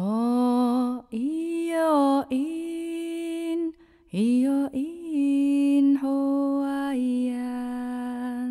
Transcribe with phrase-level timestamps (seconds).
[0.00, 3.72] 哦咿哟咿，
[4.12, 8.46] 咿哟咿，吼啊咿呀，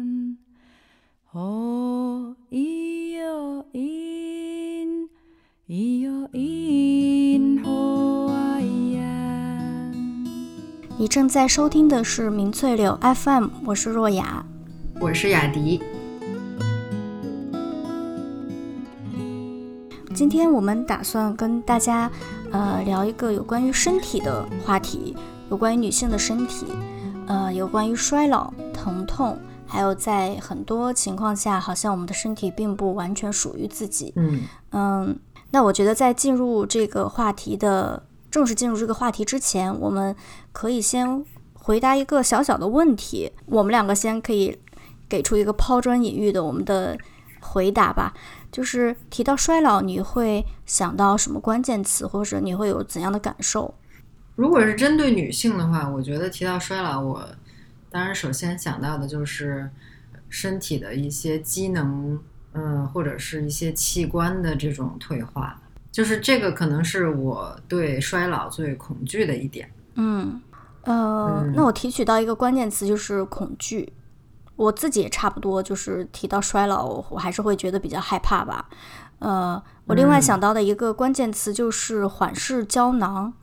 [1.31, 5.07] 哦咿哟咿，
[5.69, 9.91] 咿哟咿，吼啊咿呀。
[10.97, 14.45] 你正在收听的是明翠柳 FM，我是若雅。
[14.99, 15.81] 我是雅迪。
[20.17, 22.09] 今天我们打算跟大家
[22.51, 25.15] 呃聊一个有关于身体的话题，
[25.51, 26.65] 有关于女性的身体，
[27.27, 34.11] 呃，有关于衰老、疼痛，还有在很多情况下，好像我们的身体并不完全属于自己。
[34.15, 35.19] 嗯嗯，
[35.51, 40.15] 那我觉得在进入这个话题的正式进入这个话题之前，我们
[40.51, 43.31] 可以先回答一个小小的问题。
[43.45, 44.57] 我们两个先可以
[45.07, 46.97] 给出一个抛砖引玉的我们的
[47.39, 48.15] 回答吧。
[48.51, 53.73] 就是提到衰老，你会想到什么关键词，或者你会有怎样的感受？
[54.35, 57.27] 如果是针对女性的话，我觉得提到衰老，我
[57.89, 59.69] 当然首先想到的就是
[60.29, 62.19] 身体的一些机能，
[62.53, 65.59] 嗯，或者是一些器官的这种退化，
[65.91, 69.71] 就是这个可能是我对衰老最恐惧的一点。
[69.95, 70.41] 嗯，
[70.83, 73.91] 呃，嗯那我提取到一个关键词就是恐惧。
[74.57, 78.67] 我自己也差不多，就是提到衰老，我我还是会觉得比较害怕吧。
[79.19, 83.33] 呃，我另外嗯想到的一个关键词就是缓释胶囊。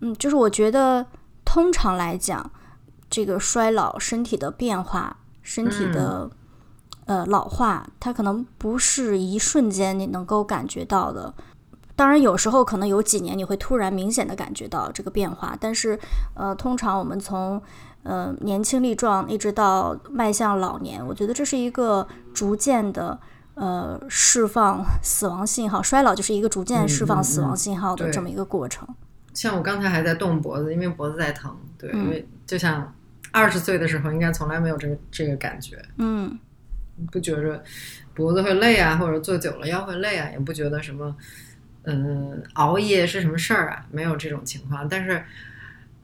[0.00, 1.06] 嗯，就是我觉得
[1.44, 2.50] 通常来讲，
[3.08, 6.30] 这个衰老身体的变化，身体的、
[7.06, 11.34] 呃老化，它可能不是一瞬间你能够感觉到的。
[11.96, 15.98] 当然，有时候可能有几年你会突然明显的感觉到这个变化，但是
[16.34, 17.60] 呃，通常我们从
[18.02, 23.18] 呃年轻力壮一直到迈向老年，我觉得这是一个逐渐的
[23.54, 28.88] 呃释放死亡信号，衰老就是一个逐渐释放死亡信号的这么一个过程。
[29.34, 31.56] 像我刚才还在动脖子，因为脖子在疼。
[31.78, 32.92] 对，嗯因为就像
[33.30, 36.38] 二十岁的时候，应该从来没有这个这个感觉，嗯
[37.12, 37.62] 不觉着
[38.14, 41.14] 脖子会累啊，或者坐久了腰会累啊，也不觉得什么，
[41.84, 44.88] 嗯，熬夜是什么事儿啊，没有这种情况。
[44.88, 45.22] 但是，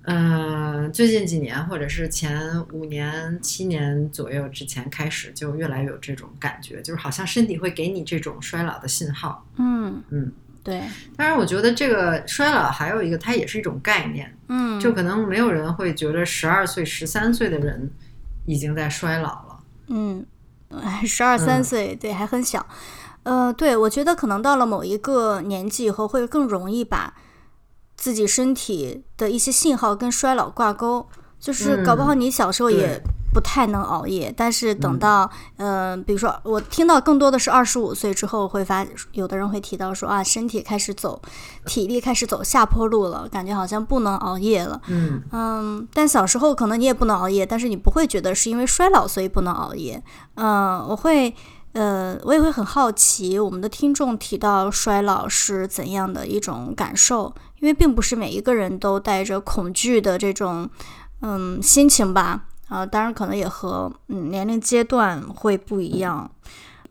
[0.07, 9.47] 嗯、最近几年或者是前五年、七年左右之前开始，就越来越有这种感觉，就是好像身体会给你这种衰老的信号。
[9.57, 10.31] 嗯嗯，
[10.63, 10.83] 对，
[11.17, 17.91] 当然，我觉得这个衰老还有一个，它也是一种概念，嗯就可能没有人会觉得十二岁、十三岁的人
[18.45, 19.59] 已经在衰老了。
[19.87, 20.27] 嗯，
[21.07, 22.67] 十二三嗯岁，对，还很小。
[23.23, 27.15] 呃，对，我觉得可能到了某一个年纪以后，会更容易把
[27.97, 31.07] 自己身体的一些信号跟衰老挂钩。
[31.41, 32.99] 就是搞不好嗯你小时候也
[33.35, 41.21] 不太能熬夜，但是等嗯到呃，比如说我听到更多的是二十五岁之后会发，有的人会提到说啊，身体开始走，
[41.67, 44.81] 体力开始走下坡路了，感觉好像不能熬夜了。
[44.87, 50.03] 嗯嗯，但小时候可能你也不能熬夜，但是你不会觉得是因为衰老所以不能熬夜。
[50.37, 51.35] 嗯，我会，
[51.75, 60.71] 呃，我也会很好奇我们的听众提到衰老是怎样的一种感受，因为并不是每一个人都带着恐惧的这种
[61.21, 62.47] 嗯心情吧。
[62.69, 66.31] 啊，当然可能也和嗯年龄阶段会不一样，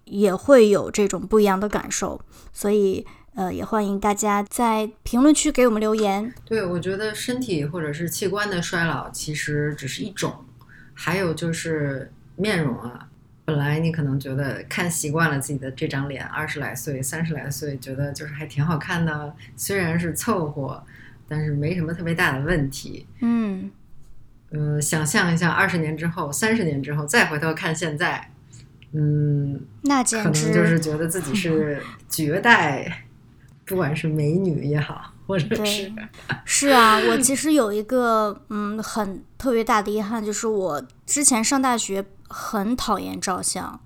[0.03, 2.21] 也会有这种不一样的感受，
[2.51, 3.05] 所以
[3.35, 6.33] 呃，也欢迎大家在评论区给我们留言。
[6.45, 10.45] 对，我觉得身体或者是器官的衰老其实只是一种，
[10.93, 13.07] 还有就是面容啊。
[13.45, 20.83] 本来你可能觉得看习惯了自己的这张脸，二十来岁、三十来岁，觉得就是还挺好看的，虽然是凑合，
[21.27, 23.05] 但是没什么特别大的问题。
[23.21, 23.71] 嗯。
[24.55, 28.29] 嗯、想象一下，二十年之后、三十年之后，再回头看现在，
[28.91, 33.05] 嗯，那简直能就是觉得自己是 绝代，
[33.65, 35.91] 不管是美女也好，或者是，
[36.45, 43.79] 是啊，我其实有一个嗯很特别大的遗憾，就是我之前上大学很讨厌照相，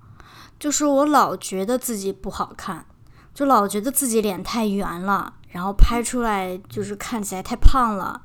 [0.58, 2.86] 就是我老觉得自己不好看，
[3.34, 8.22] 就老觉得自己脸太圆了，然后拍出来就是看起来太胖了，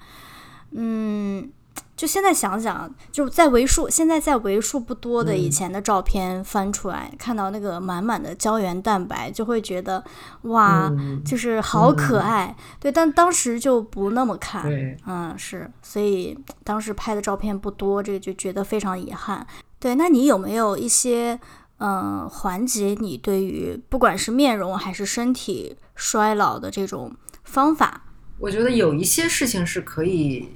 [0.71, 1.51] 嗯。
[1.95, 10.03] 就现在想想，就在为数现在在为数不多的以嗯前的照片翻出来，看到那个满满的胶原蛋白，就会觉得
[10.41, 19.45] 哇，嗯，就是好可嗯爱，对，但当时就不那么看，对，嗯，是，所以当时拍的照片不多，这个就觉得非常遗憾。
[19.79, 21.39] 对，那你有没有一些
[21.77, 28.01] 嗯缓解你对于不管是面容还是身体衰老的这种方法？
[28.39, 30.49] 我觉得有一些事情是可以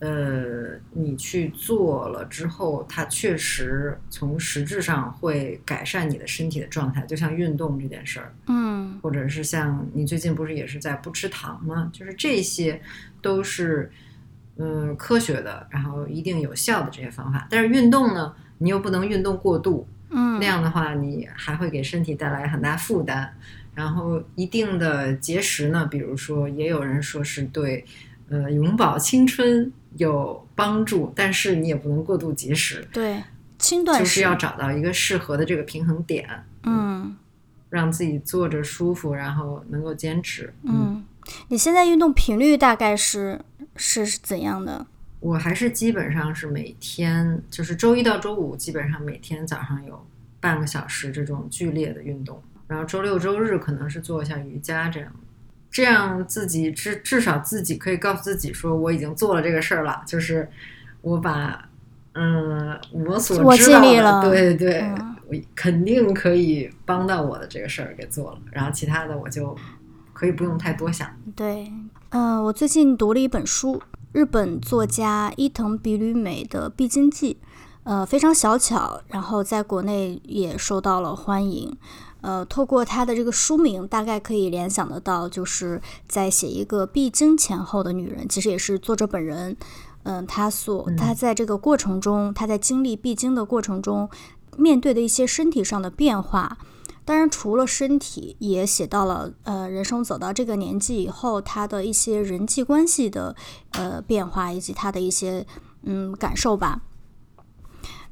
[0.00, 11.90] 呃，你去做了之后，它确实从实质上会改善你的身体的状态，就像运动这件事儿，嗯或者是像你最近不是也是在不吃糖吗？
[11.92, 12.80] 就是这些
[13.20, 13.90] 都是
[14.56, 17.46] 嗯科学的，然后一定有效的这些方法。
[17.50, 23.34] 但是运动呢，你又不能运动过度，嗯那样的话，你还会给身体带来很大负担。
[23.74, 27.84] 然后一定的节食呢，比如说，也有人说是对
[28.30, 33.22] 呃永葆青春有帮助，但是你也不能过度节食，对，
[33.58, 36.26] 轻断食就是要找到一个适合的这个平衡点，
[36.62, 37.14] 嗯
[37.68, 40.52] 让自己坐着舒服，然后能够坚持。
[40.62, 41.04] 嗯，
[41.48, 43.40] 你现在运动频率大概是
[43.76, 44.86] 是是怎样的？
[45.20, 50.04] 我还是基本上是每天，就是周一到周五，基本上每天早上有
[50.40, 55.12] 半个小时这种剧烈的运动，然后周六周日可能是做一下瑜伽这样，
[55.70, 60.48] 这样自己至至少自己可以告诉自己说我已经做了这个事儿了，就是
[61.00, 61.68] 我把
[62.14, 69.56] 嗯我所我知道的，对对，嗯我肯定可以帮到我的这个事儿给做了，然后其他的我就
[70.12, 71.08] 可以不用太多想。
[71.36, 71.72] 对，
[72.08, 73.80] 呃，我最近读了一本书，
[74.10, 77.38] 日本作家伊藤比吕美的《必经记》，
[77.84, 81.78] 呃，非常小巧，然后在国内也受到了欢迎。
[82.22, 89.56] 呃，透过他的这个书名，大概可以联想得到，就是在写一个必经前后的女人，其实也是作者本人。
[90.02, 94.08] 嗯，她所她在这个过程中，她在经历必经的过程中，
[94.56, 96.56] 面对的一些身体上的变化，
[97.04, 103.36] 当然，除了身体，也写到了呃，人生走到这个年纪以后，他的一些人际关系的
[103.72, 105.46] 呃变化，以及他的一些
[105.82, 106.80] 嗯感受吧。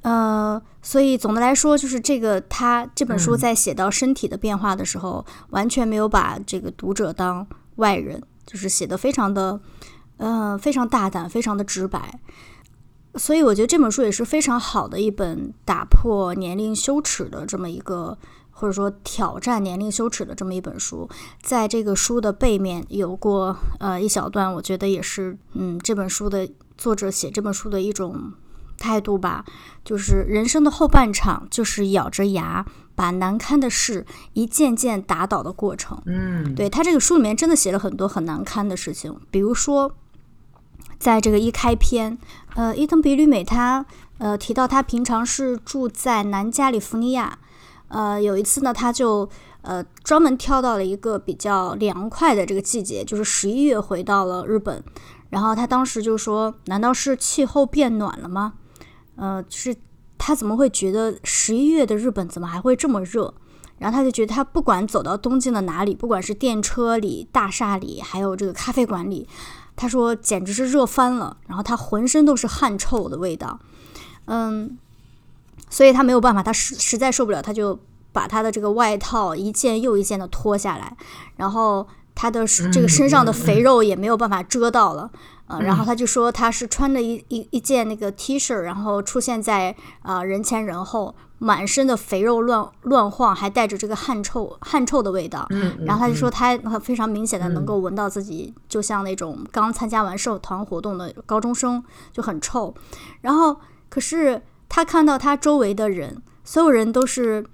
[0.03, 7.47] 呃，所以总的来说，就是这个他这本书嗯在写到身体的变化的时候，完全没有把这个读者当
[7.77, 9.61] 外人，就是写的非常的
[10.19, 12.21] 呃非常大胆，非常的直白。
[13.17, 18.17] 所以我觉得这本书也是非常好的一本打破年龄羞耻的这么一个，
[18.53, 21.09] 或者说挑战年龄羞耻的这么一本书。
[21.43, 28.33] 在这个书的背面有过呃一小段，我觉得也是嗯这本书的作者写这本书的一种
[28.79, 29.45] 态度吧，
[29.85, 32.65] 就是人生的后半场就是咬着牙
[32.95, 36.01] 把难堪的事一件件打倒的过程。
[36.07, 39.93] 嗯，对他这个书里面真的写了很多很难堪的事情，比如说，
[40.99, 42.17] 在这个一开篇，
[42.55, 43.85] 呃，伊藤比吕美他
[44.19, 47.39] 呃提到他平常是住在南加利福尼亚，
[47.89, 49.29] 呃，有一次呢，他就
[49.63, 54.83] 呃专门挑到了一个比较凉快的这个季节，就是十一月回到了日本，
[55.31, 58.55] 然后他当时就说，难道是气候变暖了吗？
[59.19, 59.77] 呃，就是
[60.17, 63.35] 他怎么会觉得十一月的日本怎么还会这么热？
[63.79, 69.29] 然后他就觉得，他不管走到东京的哪里，不管是电车里、大厦里，还有这个咖啡馆里，
[69.77, 71.37] 他说简直是热翻了。
[71.47, 73.61] 然后他浑身都是汗臭的味道，
[74.25, 74.77] 嗯，
[75.71, 77.79] 所以他没有办法，他实实在受不了，他就
[78.13, 80.97] 把他的这个外套一件又一件的脱下来，
[81.37, 81.87] 然后
[82.17, 85.09] 他的这个身上的肥肉也没有办法遮到了。
[85.49, 95.49] 呃，然后他就说他是穿着一一一件那个 T 恤，然后出现在啊、呃人前人后，满身的肥肉乱乱晃，还带着这个汗臭汗臭的味道。
[95.87, 102.75] 然后他就说他非常明显的能够闻到自己就像那种刚参加完社团活动的高中生，就很臭。
[103.23, 103.57] 然后
[103.89, 107.47] 可是他看到他周围的人，所有人都是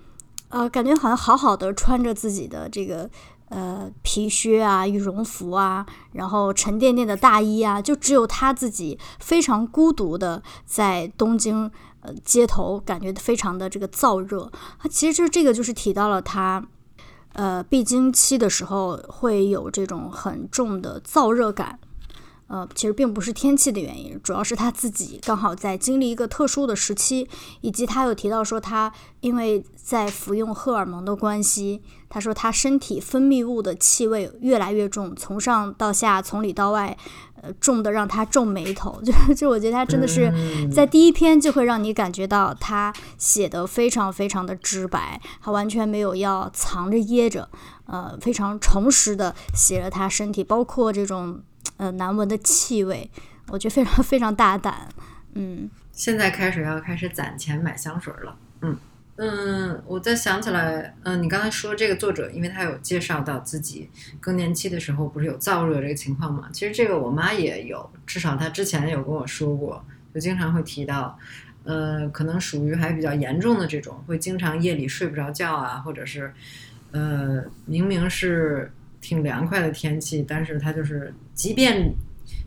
[0.48, 3.08] 呃，感觉好像好好的穿着自己的这个。
[3.54, 14.50] 呃，皮靴啊，羽绒服啊，然后沉甸甸的大衣啊，就只有他自己非常孤独的在东京呃街头，感觉非常的这个燥热。
[14.80, 16.66] 他其实就这个就是提到了他
[17.34, 21.78] 呃必经期的时候会有这种很重的燥热感。
[22.46, 27.26] 呃，其实并不是天气的原因，主要是他自己刚好在经历一个特殊的时期，
[27.62, 31.82] 以及他有提到说他因为在服用荷尔蒙的关系，
[32.14, 36.96] 他说他身体分泌物的气味越来越重，从上到下，从里到外，
[37.42, 39.02] 呃，重的让他皱眉头。
[39.02, 47.48] 就就我觉得他真的是嗯在第一篇就会让你感觉到他写的非常非常的直白，他完全没有要藏着掖着，
[47.86, 51.42] 呃，非常诚实的写了他身体，包括这种
[51.78, 53.10] 呃难闻的气味，
[53.48, 54.88] 我觉得非常非常大胆，
[55.34, 58.36] 嗯现在开始要开始攒钱买香水了。
[58.62, 58.76] 嗯
[59.16, 66.48] 嗯，我再想起来，嗯，你刚才说这个作者，因为他有介绍到自己更年期的时候不是有燥热这个情况嘛？
[66.52, 71.16] 其实这个我妈也有，至少她之前有跟我说过，就经常会提到，
[71.62, 76.32] 呃，可能属于还比较严重的这种，会经常夜里睡不着觉啊，或者是，
[76.90, 81.94] 呃，明明是挺凉快的天气，但是她就是即便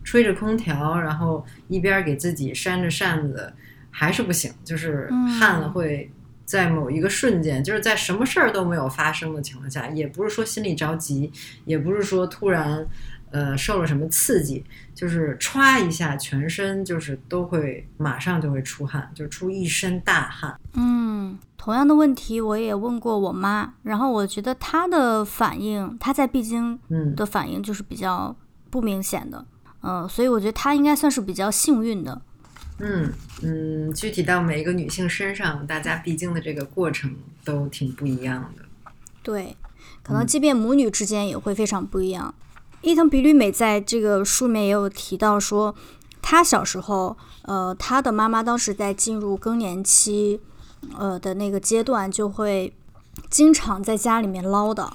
[0.04, 3.50] 吹着空调，然后一边给自己扇着扇子，
[3.90, 5.08] 还是不行，就是
[5.40, 6.10] 汗会
[6.48, 11.30] 在某一个瞬间，就是在什么事儿都没有发生的情况下，也不是说心里着急，
[11.66, 12.86] 也不是说突然。
[13.30, 14.64] 呃，受了什么刺激，
[14.94, 20.58] 就是歘一下，全身就是都会马上就会出汗，就出一身大汗。
[20.72, 26.80] 嗯，同样的问题我也问过我妈，然后我觉得她的反应，她在闭经
[27.14, 28.34] 的反应就是比较
[28.70, 29.44] 不明显的，
[29.82, 32.22] 嗯，所以我觉得她应该算是比较幸运的。
[32.78, 38.62] 嗯嗯，具体到每一个女性身上，大家必经的这个过程都挺不一样的。
[39.22, 39.56] 对，
[40.02, 42.34] 可能即便母女之间也会非常不一样。
[42.80, 45.74] 伊藤比吕美在这个书里面也有提到说，
[46.22, 50.40] 她小时候，呃，她的妈妈当时在进入更年期，
[50.96, 52.72] 呃的那个阶段，就会
[53.28, 54.88] 经常在家里面唠叨，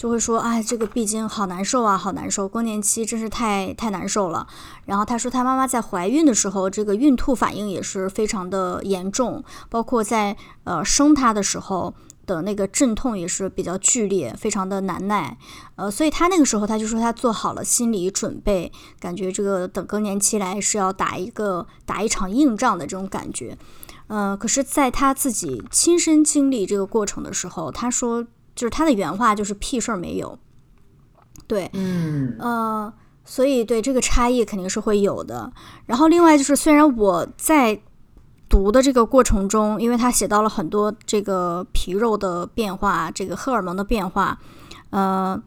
[0.00, 4.46] 就会说，哎，这个闭经好难受啊，好难受，更年期真是太太难受了。
[4.86, 11.92] 然后她说，她妈妈在怀孕的时候，这个孕吐反应也是非常的严重，包括在呃生她的时候。
[12.26, 15.36] 的那个阵痛也是比较剧烈，非常的难耐，
[15.74, 23.58] 呃，所以他那个时候他就说他做好了心理准备，感觉这个等更年期来是要打一个打一场硬仗的这种感觉，
[24.06, 28.24] 呃，可是在他自己亲身经历这个过程的时候，他说
[28.60, 30.38] 就是他的原话就是屁事儿没有，
[31.46, 32.92] 对，嗯，呃，
[33.24, 35.50] 所以对这个差异肯定是会有的。
[35.86, 37.80] 然后另外就是虽然我在。
[38.50, 44.36] 读的这个过程中，因为他写到了很多这个皮肉的变化，这个荷尔蒙的变化，
[44.90, 45.40] 呃，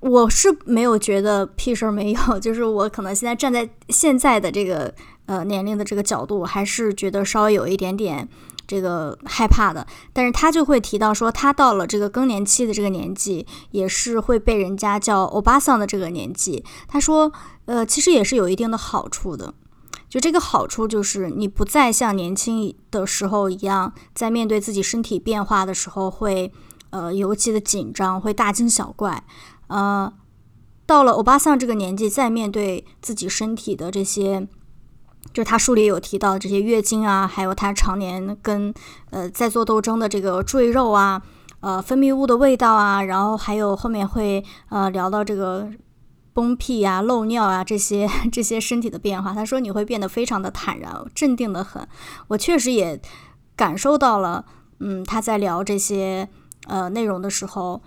[0.00, 4.92] 我是没有觉得屁事儿没有，就是我可能现在站在现在的这个
[5.24, 8.28] 呃年龄的这个角度，还是觉得稍微有一点点
[8.72, 9.86] 这个害怕的。
[10.14, 16.64] 但是他就会提到说，他到了这个更年期的这个年纪，也是会被人家叫欧巴桑的这个年纪。
[16.88, 17.30] 他说，
[17.66, 19.52] 呃，其实也是有一定的好处的。
[20.08, 26.50] 就这个好处就是，你不再像年轻的时候一样，在面对自己身体变化的时候会，
[26.88, 29.22] 呃，尤其的紧张，会大惊小怪。
[29.68, 30.10] 呃，
[30.86, 34.48] 到了欧巴桑这个年纪，再面对自己身体的这些，
[35.32, 38.72] 就他书里有提到这些月经啊，还有他常年跟
[39.10, 41.22] 呃在做斗争的这个赘肉啊，
[41.60, 45.68] 呃分泌物的味道啊，然后还有后面会呃聊到这个。
[46.34, 51.86] 崩屁呀、漏尿啊，这些 这些身体的变化，他说你会变得非常的坦然、镇定的很。
[52.28, 52.98] 我确实也
[53.54, 54.46] 感受到了，
[54.80, 56.26] 嗯，他在聊这些
[56.68, 57.82] 呃内容的时候，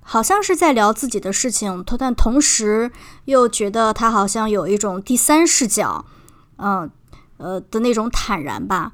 [0.00, 2.90] 好像是在聊自己的事情，但同时
[3.26, 6.06] 又觉得他好像有一种第三视角，
[6.62, 6.90] 嗯
[7.38, 8.92] 呃的那种坦然吧。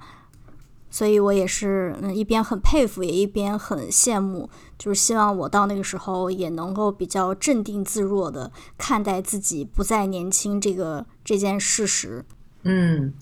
[0.90, 4.48] 所以我也是，嗯，一边很佩服，也一边很羡慕，
[4.78, 12.24] 就是希望我到那个时候也能够比较镇定自若的看待自己不再年轻这个这件事实。
[12.62, 13.12] 嗯，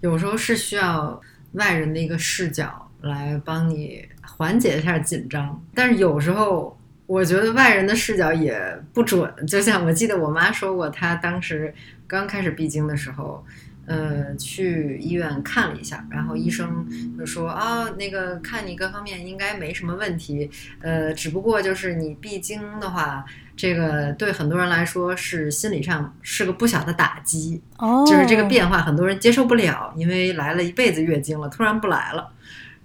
[0.00, 1.20] 有时候是需要
[1.52, 8.60] 外人的一个视角来帮你缓解一下紧张，但是有时候我觉得外人的视角也
[8.92, 9.32] 不准。
[9.46, 11.72] 就像我记得我妈说过，她当时
[12.08, 13.44] 刚开始闭经的时候。
[13.84, 16.86] 呃，去医院看了一下，然后医生
[17.18, 20.48] 就说啊，那个看你各方面应该没什么问题，
[20.80, 23.24] 呃，只不过就是你闭经的话，
[23.56, 32.30] 这个对很多人来说是心理上是个不小的打击，哦，就是这个变化很多人接受不了，因为来了一辈子月经了，突然不来了。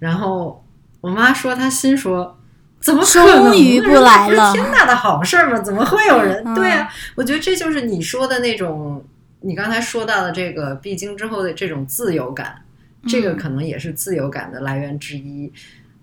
[0.00, 0.64] 然后
[1.00, 2.36] 我妈说，她心说，
[2.80, 3.44] 怎么可能？
[3.44, 5.60] 终于不来了，天大的好事嘛？
[5.60, 6.42] 怎么会有人？
[6.56, 9.04] 对啊，我觉得这就是你说的那种。
[9.40, 12.62] 你刚才说到的这个闭经之后的这种自由感，
[13.06, 15.52] 这个可能也是自由感的来源之一。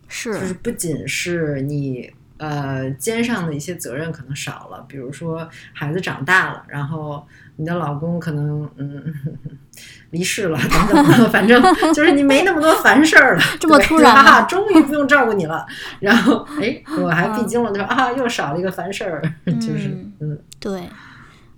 [0.08, 7.26] 是，就是不仅是你呃肩上的一些责任可能少了，比如说孩子长大了，然后
[7.56, 9.14] 你的老公可能嗯
[10.12, 11.62] 离世了等等，反正
[11.94, 13.42] 就是你没那么多烦事儿了。
[13.60, 15.66] 这么突然啊，终于不用照顾你了。
[16.00, 19.22] 然后哎，我还闭经了，就说啊，又少了一个烦事儿，
[19.60, 19.90] 就是
[20.20, 20.84] 嗯，对。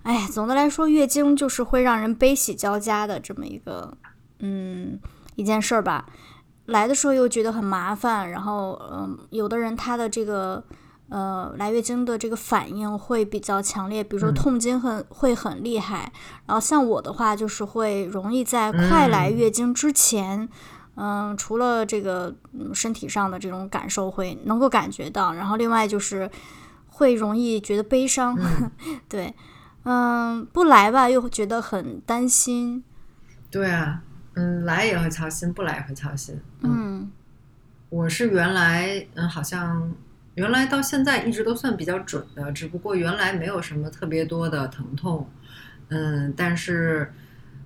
[0.02, 3.96] 哎，总的来说，月经就是会让人悲喜交加的这么一个，
[4.38, 4.98] 嗯，
[5.34, 6.06] 一件事儿吧。
[6.66, 10.62] 来的时候又觉得很麻烦，然后，嗯，有的人他的这个，
[11.08, 16.12] 呃，来月经的这个反应会比较强烈，比如说痛经很会很厉害。
[16.46, 20.46] 然后像我的话，就是会容易在快来月经之前，
[20.96, 22.34] 嗯，除了这个
[22.74, 26.30] 身体上的这种感受会能够感觉到，然后另外就是
[26.88, 28.38] 会容易觉得悲伤，
[29.08, 29.34] 对。
[29.90, 32.84] 嗯，不来吧，又觉得很担心。
[33.50, 34.02] 对啊，
[34.34, 36.38] 嗯，来也会操心，不来也会操心。
[36.60, 37.10] 嗯，
[37.88, 39.90] 我是原来，嗯，好像
[40.34, 45.26] 原来到现在一直都算比较准的，只不过原来没有什么特别多的疼痛，
[45.88, 47.10] 嗯，但是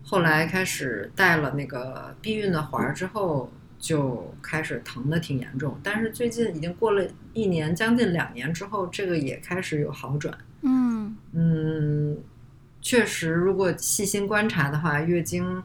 [0.04, 5.76] 后来开始戴了那个避孕的环儿之后，就开始疼的挺严重。
[5.82, 10.32] 但是最近已经过了一年，将近两年之后，这个也开始有好转。
[10.62, 12.16] 嗯嗯，
[12.80, 15.62] 确实，如果细心观察的话，月经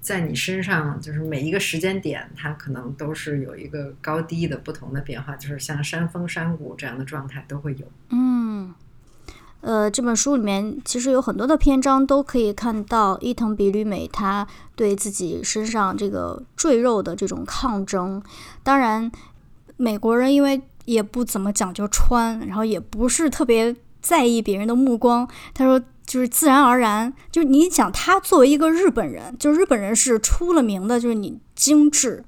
[0.00, 7.86] 在你身上就是每一个时间点，它可能都是有一个高低的不同的变化，就是像山峰山谷这样的状态都会有。
[8.10, 8.74] 嗯，
[9.60, 18.22] 呃，这本书里面其实有很多的篇章都可以看到伊藤比吕美她对自己身上这个赘肉的这种抗争。
[18.62, 19.10] 当然，
[19.76, 23.74] 美国人因为也不怎么讲究穿，然后也不是特别
[24.08, 25.28] 在意别人的目光。
[25.52, 32.24] 他说，就是自然而然，就是你想，他作为一个日本人，就日本人是出了名的，就是你精致。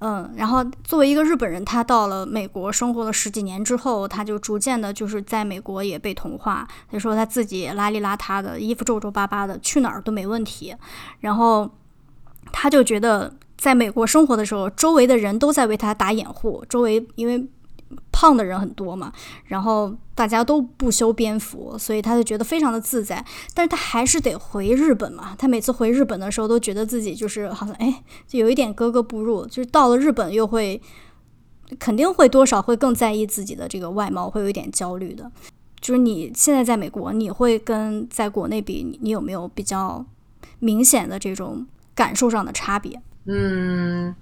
[0.00, 6.66] 嗯，然后作为一个日本人，他到了美国生活了十几年之后，他就逐渐的，就是在美国也被同化。
[6.90, 10.74] 他说他自己邋里邋遢的，衣服皱皱巴巴的，去哪儿都没问题。
[11.20, 11.70] 然后
[12.50, 17.46] 他就觉得，在美国生活的时候，周围的人都在为他打掩护，周围因为
[18.10, 19.12] 胖的人很多嘛，
[19.46, 23.24] 然后大家都不修边幅，所以他就觉得非常的自在。
[23.54, 25.34] 但是他还是得回日本嘛。
[25.38, 29.46] 他每次回日本的时候，都觉得自己就是好像哎，就有一点格格不入。
[29.46, 30.80] 就是到了日本，又会
[31.78, 35.30] 肯定会多少会更在意自己的这个外貌，会有一点焦虑的。
[35.80, 40.04] 就是你现在在美国，你会跟在国内比，你你有没有比较
[40.60, 43.00] 明显的这种感受上的差别？
[43.24, 44.14] 嗯，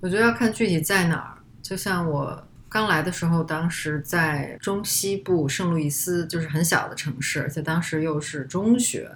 [0.00, 1.38] 我觉得要看具体在哪儿。
[1.62, 2.42] 就像我
[2.74, 9.08] 刚来的时候，当时在中西部圣路易斯，就是很小的城市，而且当时又是中学，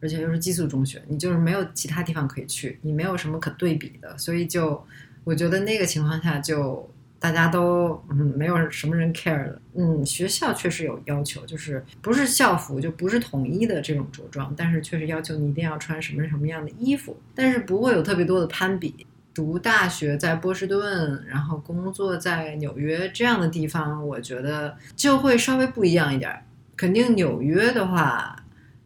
[0.00, 4.82] 而且又是寄宿中学，你就是没有其他地方可以去，你没有什么可对比的，所以就
[5.24, 6.90] 我觉得那个情况下就。
[7.22, 9.62] 大家都嗯，没有什么人 care 的。
[9.76, 19.06] 嗯，学校确实有要求，就是不是校服就不是统一的这种着装，但是确实要求你一定要穿什么什么样的衣服，但是不会有特别多的攀比。
[19.34, 26.44] 读大学在波士顿，然后工作在纽约这样的地方，我觉得就会稍微不一样一点。
[26.76, 28.36] 肯定纽约的话，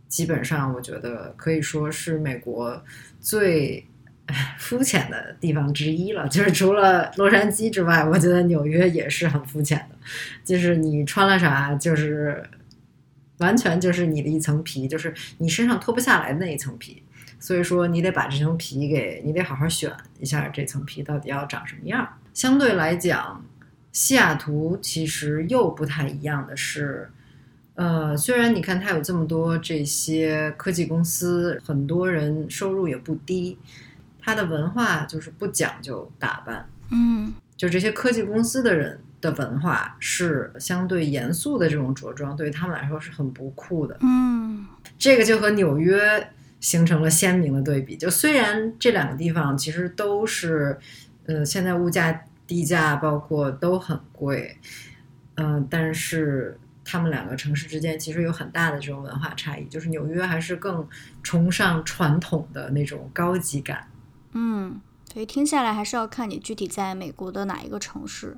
[0.09, 2.83] 基本上我觉得可以说是美国
[3.21, 3.87] 最。
[4.59, 9.95] 肤浅的地方之一了，就是除了洛杉矶之外，我觉得纽约也是很肤浅的。
[10.45, 12.43] 就是你穿了啥，就是
[13.39, 17.01] 完全就是你的一层皮，就是你身上脱不下来的那一层皮。
[17.47, 22.05] 所以说，你得把这层皮给你得好好选一下，这层皮到底要长什么样。
[22.35, 23.41] 相对来讲，
[23.93, 27.09] 西雅图其实又不太一样的是，
[27.77, 33.57] 呃，虽然你看它有这么多这些科技公司，很多人收入也不低。
[34.21, 44.67] 它的文化就是不讲究打扮，嗯，就这些科技公司的人的文化是相对严肃的这种着装，对于他们来说是很不酷的，嗯，
[44.99, 46.29] 这个就和纽约
[46.61, 47.97] 形成了鲜明的对比。
[47.97, 50.79] 就虽然这两个地方其实都是，
[51.27, 54.57] 呃，现在物价低价，包括都很贵，
[55.35, 59.65] 嗯，但是他们两个城市之间其实有很大的这种文化差异。
[59.67, 60.87] 就是纽约还是更
[61.23, 63.89] 崇尚传统的那种高级感。
[64.33, 64.81] 嗯，
[65.13, 68.37] 所以听下来还是要看你具体在美国的哪一个城市。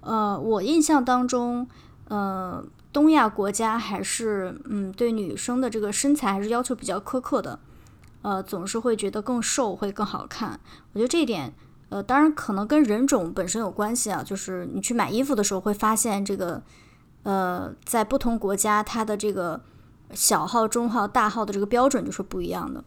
[0.00, 1.68] 呃，我印象当中，
[2.06, 7.58] 呃，东亚国家还是嗯对女生的这个身材还是要求比较苛刻的，
[8.22, 10.58] 呃，总是会觉得更瘦会更好看。
[10.92, 11.52] 我觉得这一点，
[11.88, 16.62] 呃，当然可能跟人种本身有关系啊，就是你去买衣服的时候会发现这个，
[17.22, 19.60] 呃，在不同国家它的这个
[20.12, 22.82] 小号、中号、大号的这个标准就是不一样的。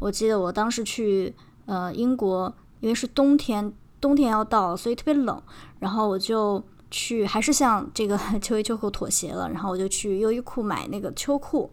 [0.00, 1.34] 我记得我当时去。
[1.68, 5.42] 呃，英国因为是冬天，冬天要到，所以特别冷。
[5.80, 9.50] 然后我就去，还是向这个 秋衣秋裤妥协了。
[9.50, 11.70] 然后我就去优衣库买那个秋裤，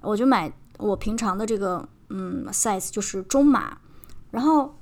[0.00, 3.78] 我就买我平常的这个嗯 size，就是中码。
[4.30, 4.74] 然后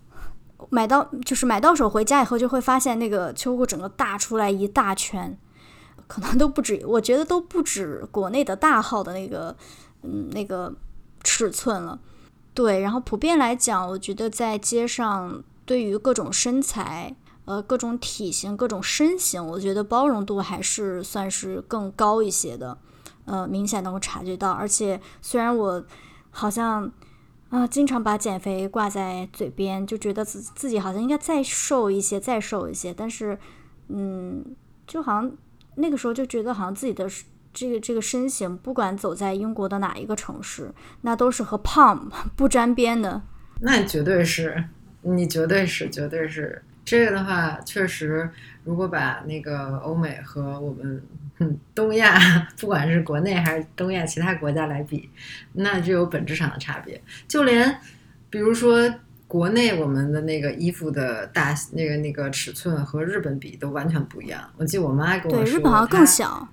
[0.70, 5.36] 买到就是买到手回家以后，就会发现那个秋裤整个大出来一大圈，
[6.06, 9.54] 可能都不止，我觉得都不止国内的大号的那个
[10.02, 10.74] 嗯那个
[11.22, 12.00] 尺寸了。
[12.54, 17.14] 对，然后普遍来讲，我觉得在街上，对于各种身材、
[17.52, 22.78] 呃各种体型、各种身形，我觉得包容度还是算是更高一些的，
[23.26, 24.50] 呃，明显能够察觉到。
[24.50, 25.84] 而且虽然我
[26.30, 26.90] 好像
[27.50, 33.38] 啊经常把减肥挂在嘴边，就觉得自自己好像应该再瘦一些，再瘦一些，但是
[33.88, 35.30] 嗯，就好像
[35.74, 37.06] 那个时候就觉得好像自己的。
[37.54, 43.20] 这个这个身形，不管走在英国的哪一个城市，那都是和胖 不沾边的。
[43.60, 44.64] 那绝对是，
[45.02, 48.28] 你绝对是，绝对是这个的话，确实，
[48.64, 51.02] 如果把那个欧美和我们
[51.38, 55.08] 嗯东亚，不管是国内还是东亚其他国家来比，
[55.52, 57.00] 那就有本质上的差别。
[57.28, 57.78] 就连
[58.28, 58.92] 比如说
[59.28, 64.42] 国内我们的那个衣服的大那个那个尺寸和日本比都完全不一样。
[64.56, 66.48] 我记得我妈跟我对，说，日本好像更她小。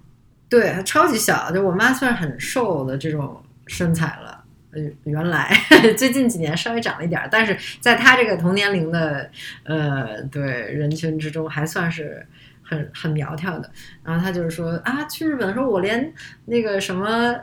[0.47, 4.38] 对，超级小，就我妈算是很瘦的这种身材了。
[4.71, 5.51] 呃，原来
[5.97, 9.29] 最近几年稍微长了一点儿，但是在他这个同年龄的
[9.63, 12.23] 呃对人群之中，还算是
[12.62, 13.71] 很很苗条的。
[14.03, 16.13] 然后他就是说啊，去日本的时候，我连
[16.45, 17.36] 那个什么，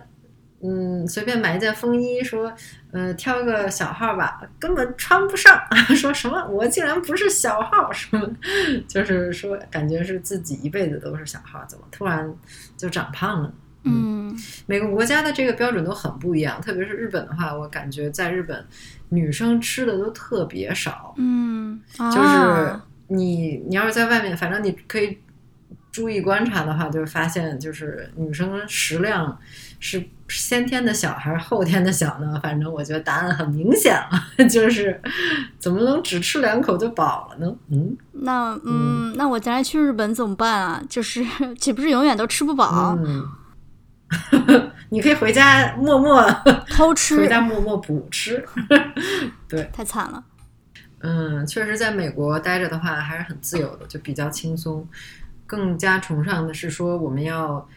[0.63, 2.53] 嗯，随便买一件风衣，说
[2.93, 5.61] 呃挑个小号吧，根本穿不上。
[5.97, 8.25] 说什么我竟然不是小号，什么
[8.87, 12.33] 就是说感觉是自己一辈子都是小号，怎么突然
[12.77, 13.53] 就长胖了？
[13.87, 14.37] 嗯。
[14.67, 18.67] 每个国家的这个标准都很不一样，特别是日本的话，我感觉在日本
[19.09, 25.19] 女生吃的都特别少，嗯，就是啊你你要是在外面，反正你可以
[25.91, 29.39] 注意观察的话，就会发现就是女生食量
[29.81, 32.39] 是先天的小还是后天的小呢？
[32.43, 35.01] 反正我觉得答案很明显了， 就是
[35.59, 37.57] 怎么能只吃两口就饱了呢？
[37.71, 40.83] 嗯，那嗯，那我将来去日本怎么办啊？
[40.89, 41.25] 就是
[41.59, 43.25] 岂不是永远都吃不饱，嗯，
[44.91, 46.25] 你可以回家默默
[46.69, 48.45] 偷吃， 回家默默补吃。
[49.49, 50.25] 对，太惨了。
[51.01, 54.87] 嗯，确实，在美国待着的话还是很自由的，就比较轻松。
[55.47, 57.69] 更加崇尚的是说，我们要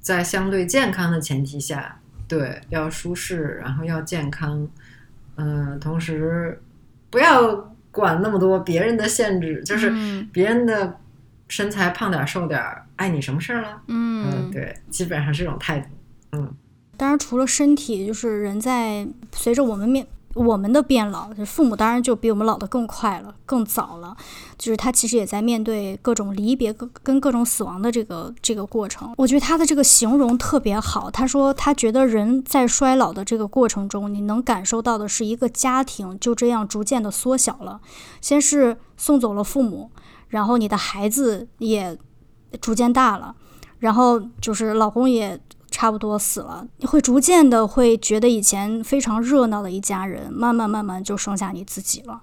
[0.00, 4.66] 在相对健康的前提下，对，要舒适，然后要健康，
[5.36, 6.60] 嗯，同时
[7.10, 7.54] 不要
[7.92, 10.98] 管那么多别人的限制，就是嗯别人的
[11.46, 13.82] 身材胖点儿瘦点儿，碍你什么事儿了？
[13.86, 15.88] 嗯，对，基本上是这种态度。
[16.32, 16.54] 嗯
[16.98, 24.16] 当然，除了身体，就是人在随着我们面我们的变老，就父母当然就比我们老得更快了、更早了。
[24.56, 29.12] 就是他其实也在面对各种离别跟跟各种死亡的这个这个过程。
[29.16, 31.10] 我觉得他的这个形容特别好。
[31.10, 37.80] 他说他觉得人在衰老的这个过程中，你能感受到的是一个家庭就这样逐渐的缩小了。
[38.20, 39.90] 先是送走了父母，
[40.28, 41.98] 然后你的孩子也
[42.60, 43.34] 逐渐大了，
[43.82, 45.36] 然后就是老公也
[45.68, 52.22] 差不多死了，你会逐渐的会觉得以前非常热闹的一家人，慢慢慢慢就剩下你自己了。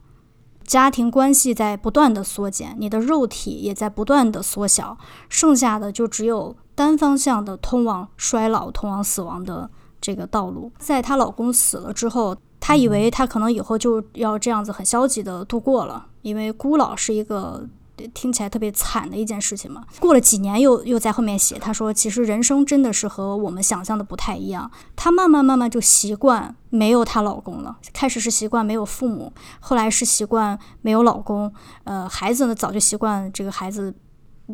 [0.64, 9.70] 家庭关系在不断的缩减，你的肉体也在不断的缩小，剩下的就只有单方向的通往衰老、通往死亡的
[10.00, 10.72] 这个道路。
[10.80, 17.68] 在她老公死了之后，她以为她可能以后就要这样子很消极的度过了，因为孤老是一个
[18.14, 19.84] 听起来特别惨的一件事情嘛。
[20.00, 24.70] 过了几年又又在后面写，她说其实人生真的是和我们想象的不太一样。
[24.96, 33.94] 她慢慢慢慢就习惯没有她老公了，开始是习惯没有父母，后来是习惯没有老公，呃，孩子呢早就习惯这个孩子。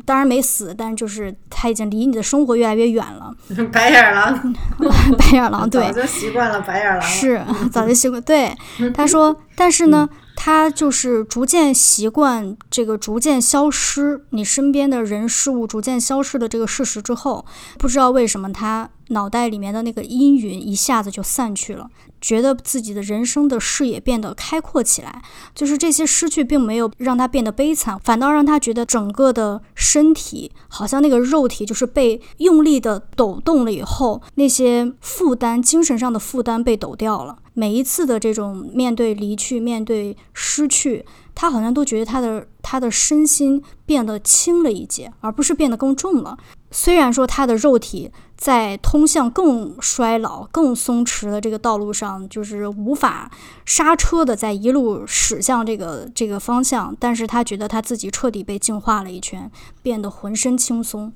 [0.04, 3.34] 当然没死，但是就是他已经离你的生活越来越远了。
[3.72, 4.54] 白眼狼，
[5.16, 7.00] 白眼狼对早，就习惯了白眼狼了。
[7.00, 8.20] 是 早就习惯。
[8.20, 8.54] 对，
[8.92, 10.06] 他说，但是呢，
[10.46, 17.44] 他就是逐渐习惯这个逐渐消失，你身边的人事物逐渐消失的这个事实之后，
[17.80, 21.88] 不知道为什么他脑袋里面的那个阴云一下子就散去了，
[22.20, 25.22] 觉得自己的人生的视野变得开阔起来。
[25.54, 37.38] 就是这些失去并没有让他变得悲惨，反倒让他觉得整个的身体好像那个肉体就是被用力的抖动了以后，那些负担，精神上的负担被抖掉了。
[37.54, 46.36] 每一次的这种面对离去、面对失去，他好像都觉得他的他的身心变得轻了一截，而不是变得更重了。
[46.70, 53.30] 虽然说他的肉体在通向更衰老、更松弛的这个道路上，就是无法
[53.64, 59.50] 刹车的在一路驶向这个这个方向，但是他觉得他自己彻底被净化了一圈，
[59.82, 61.12] 变得浑身轻松。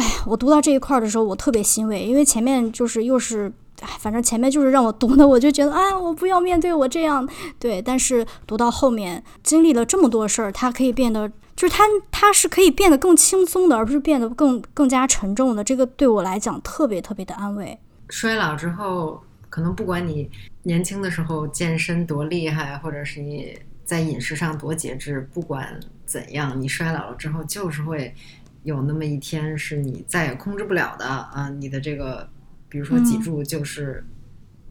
[0.00, 3.52] 哎，我读到这一块儿的时候，我特别欣慰，因为前面就是又是。
[3.82, 7.26] 哎，反正前面就是让我读的，我就觉得啊，我不要面对我这样
[7.58, 7.80] 对。
[7.80, 15.64] 但是读到后面，经历了这么多事儿，他可以变得，就是他他是可以变得更轻松的，而不是变得更更加沉重的。
[15.64, 17.78] 这个对我来讲特别特别的安慰。
[18.10, 20.30] 衰老之后，可能不管你
[20.64, 28.14] 年轻的时候健身多厉害，或者是你在饮食上多节制，不管怎样，你衰老了之后，就是会
[28.62, 31.48] 有那么一天是你再也控制不了的啊！
[31.58, 32.28] 你的这个，
[32.68, 34.04] 比如说脊柱就是、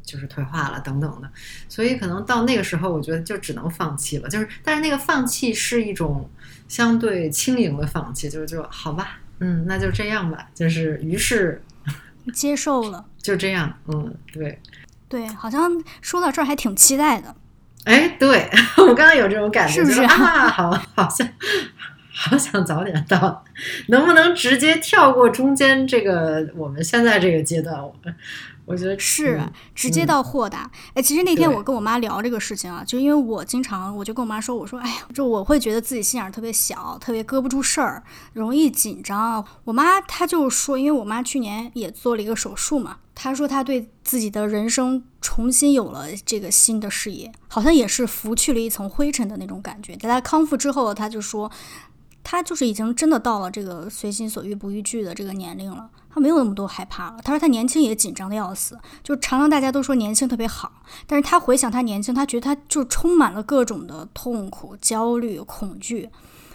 [0.04, 1.30] 就是退化了等等的，
[1.68, 4.30] 所以可能到那个时候，我觉得就只能放弃了。
[4.30, 6.30] 就是，但是那个放弃是一种
[6.68, 11.62] 相对轻盈的放弃，就是就好吧，嗯，那就这样吧，就是于是
[12.34, 14.60] 接受了，就这样，嗯，对。
[15.08, 17.36] 对，好像说到这儿还挺期待的。
[17.86, 18.48] 哎，对
[18.78, 20.48] 我刚刚有这种感觉，是不是啊？
[20.54, 21.28] 好，好像
[22.22, 23.46] 好想早点到，
[23.88, 27.82] 能不能直接跳过中间这个我们现在这个阶段？
[27.82, 27.96] 我
[28.66, 30.70] 我觉得是嗯直接到豁达。
[30.94, 38.04] 哎，其实那天我跟我妈聊这个事情啊，就因为我经常我就跟我妈说，我说，哎呀，就我会觉得自己心眼儿特别小，特别搁不住事儿，
[38.34, 39.46] 容易紧张。
[39.64, 49.96] 我妈她就说，因为我妈去年也做了一个手术嘛，她说她对自己的人生重新有了这个新的视野，好像也是拂去了一层灰尘的那种感觉。
[49.96, 51.50] 在她康复之后，她就说。
[52.24, 57.18] 她就是已经真的到了这个随心所欲不逾矩的这个年龄了，他没有那么多害怕了。
[57.24, 60.72] 他说他年轻也紧张的要死，就常常大家都说年轻特别好，
[61.08, 66.10] 但是他回想他年轻，他觉得他就充满了各种的痛苦、焦虑、恐惧。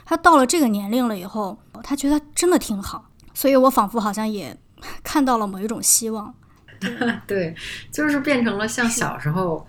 [0.05, 4.57] 他到了这个年龄了以后，他觉得真的挺好，所以我仿佛好像也
[5.03, 6.35] 看到了某一种希望。
[7.27, 7.57] 对，
[7.91, 9.67] 就是变成了像小时候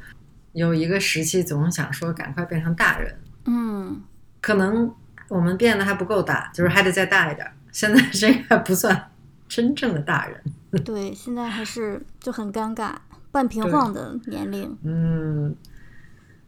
[0.51, 4.01] 有一个时期，总想说赶快变成大人，嗯，
[4.41, 4.93] 可能
[5.27, 7.51] 我们变得还不够大，就是还得再大一点。
[7.71, 9.11] 现在这个还不算
[9.47, 10.41] 真正的大人。
[10.83, 12.93] 对，现在还是就很尴尬，
[13.31, 14.77] 半平晃的年龄。
[14.83, 15.55] 嗯，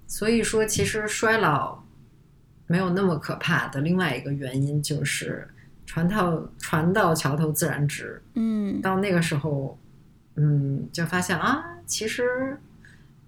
[0.05, 1.83] 所以说其实衰老
[2.67, 5.47] 没有那么可怕的另外一个原因就是
[5.85, 8.21] 船到船到桥头自然直。
[8.35, 9.79] 嗯，到那个时候，
[10.35, 12.57] 嗯，就发现啊，其实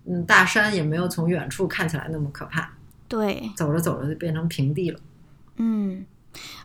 [0.06, 2.70] 嗯大山也没有从远处看起来那么可怕，
[3.08, 5.00] 对，走着走着就变成平地了。
[5.60, 6.06] 嗯，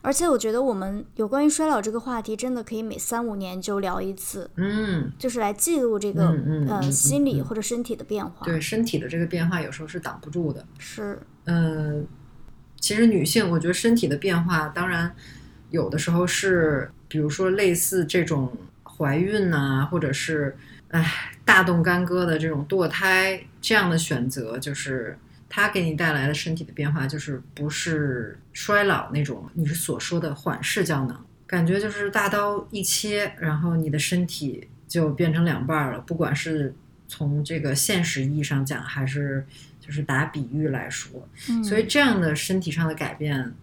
[0.02, 8.46] 而且我觉得我们有关于衰老这个话题，真的可以每三五年就聊一次，嗯，就是来记录这个、呃嗯心理嗯或者身体的变化。
[8.46, 10.64] 对，身体的这个变化有时候是挡不住的。
[10.78, 12.06] 是，嗯，
[12.78, 15.14] 其实女性，我觉得身体的变化，当然
[15.70, 20.56] 有的时候是，比如说类似这种怀孕呐、或者是
[20.88, 25.18] 哎大动干戈的这种堕胎这样的选择，就是
[25.56, 36.74] 它给你带来的身体的变化，就是不是衰老那种你是所说的缓释胶囊，感觉就是大刀一切，然后你的身体就变成两半儿了，不管是
[37.06, 39.46] 从这个现实意义上讲，还是
[39.78, 43.54] 就是打比喻来说，嗯，所以这样的身体上的改变，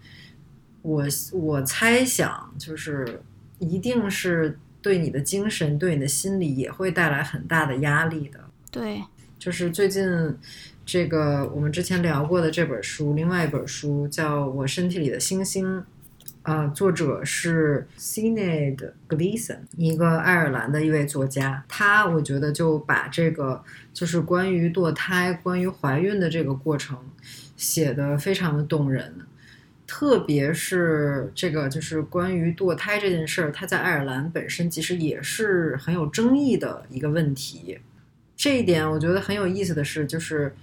[0.83, 3.21] 我我猜想就是
[3.59, 8.39] 一定是对你的精神、对你的心理也会带来很大的压力的。
[8.71, 9.03] 对，
[9.37, 10.07] 就是最近
[10.91, 15.79] 这个我们之前聊过的这本书，另外一本书叫《我身体里的星星》，
[16.43, 21.63] 呃，作者是 Cinead Gleason，一个爱尔兰的一位作家。
[21.69, 26.97] 他我觉得就把这个就是关于堕胎、关于怀孕的这个过程
[27.55, 29.15] 写得非常的动人。
[29.87, 37.79] 特别是这个，就是关于堕胎这件事儿，它在爱尔兰本身其实也是很有争议的一个问题。
[38.35, 40.53] 这一点我觉得很有意思的是，就是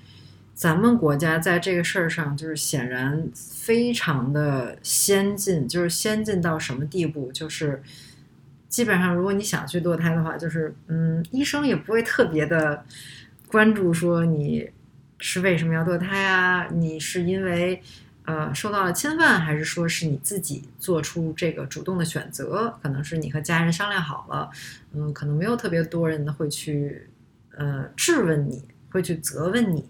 [0.59, 7.31] 咱们国家在这个事儿上，就是显然非常的先进，就是先进到什么地步？
[7.31, 7.81] 就是
[8.69, 12.85] 基本上，如果你想去堕胎的话，就是嗯，医生也不会特别的
[13.47, 14.69] 关注说你
[15.21, 17.81] 是为什么要堕胎啊，你是因为
[18.25, 22.77] 呃受到了侵犯，还是说是你自己做出这个主动的选择？
[22.83, 24.51] 可能是你和家人商量好了，
[24.93, 27.07] 嗯，可能没有特别多人会去。
[27.57, 29.85] 呃，质问你会去责问你，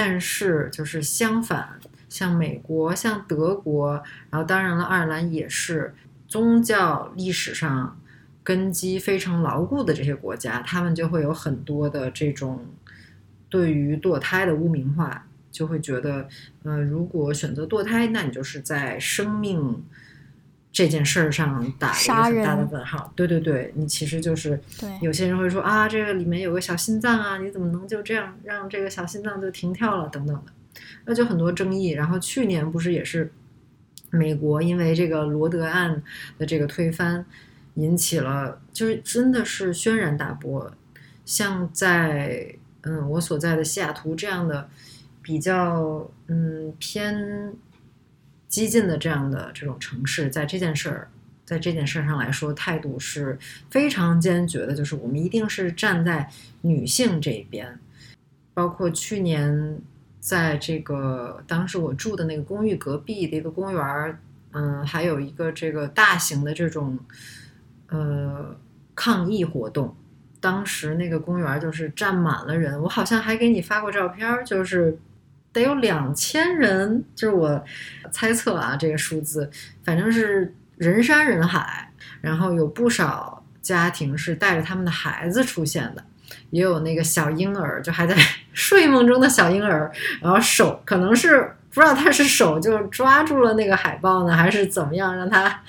[0.00, 1.76] 但是就是相反，
[2.08, 5.92] 像美国、像德国，然后当然了，爱尔兰也是
[6.28, 8.00] 宗教历史上
[8.44, 12.64] 根基非常牢固的这些国家，他们就会有很多的这种
[13.48, 16.28] 对于堕胎的污名化，就会觉得，
[16.62, 19.82] 呃，如果选择堕胎，那你就是在生命。
[20.70, 24.60] 这件事儿上打了一个很大的问号，对对对，你其实就是
[25.00, 30.52] 有些人会说啊，这个里面有个小心脏啊，你怎么能就这样让这个小心脏就停跳了等等的，
[31.06, 31.88] 那就很多争议。
[31.90, 33.32] 然后去年不是也是
[34.10, 36.02] 美国因为这个罗德案
[36.36, 37.24] 的这个推翻，
[37.74, 40.70] 引起了就是真的是轩然大波。
[41.24, 44.68] 像在嗯我所在的西雅图这样的
[45.20, 47.52] 比较嗯偏
[48.48, 51.08] 激进的这样的这种城市，在这件事儿。
[51.44, 53.38] 在这件事上来说，态度是
[53.70, 56.28] 非常坚决的，就是我们一定是站在
[56.60, 57.78] 女性这边。
[58.52, 59.78] 包括去年
[60.20, 64.18] 在这个当时我住的那个公寓隔壁的一个公园儿，
[64.52, 66.98] 嗯，还有一个这个大型的这种
[67.86, 68.54] 呃
[68.94, 69.96] 抗议活动。
[70.40, 74.98] 当时那个公园就是站满了人，我好像还给你发过照片，就是
[75.52, 77.64] 得有两千人，就是我
[78.10, 79.50] 猜测啊，这个数字，
[79.84, 80.54] 反正是。
[80.78, 86.04] 人山人海，然后有不少家庭是带着他们的孩子出现的，
[86.50, 88.14] 也有那个小婴儿，就还在
[88.54, 89.90] 睡梦中的小婴儿，
[90.22, 95.60] 然后手可能是不知道他是手就抓住了那个海报呢，还是怎么样，让他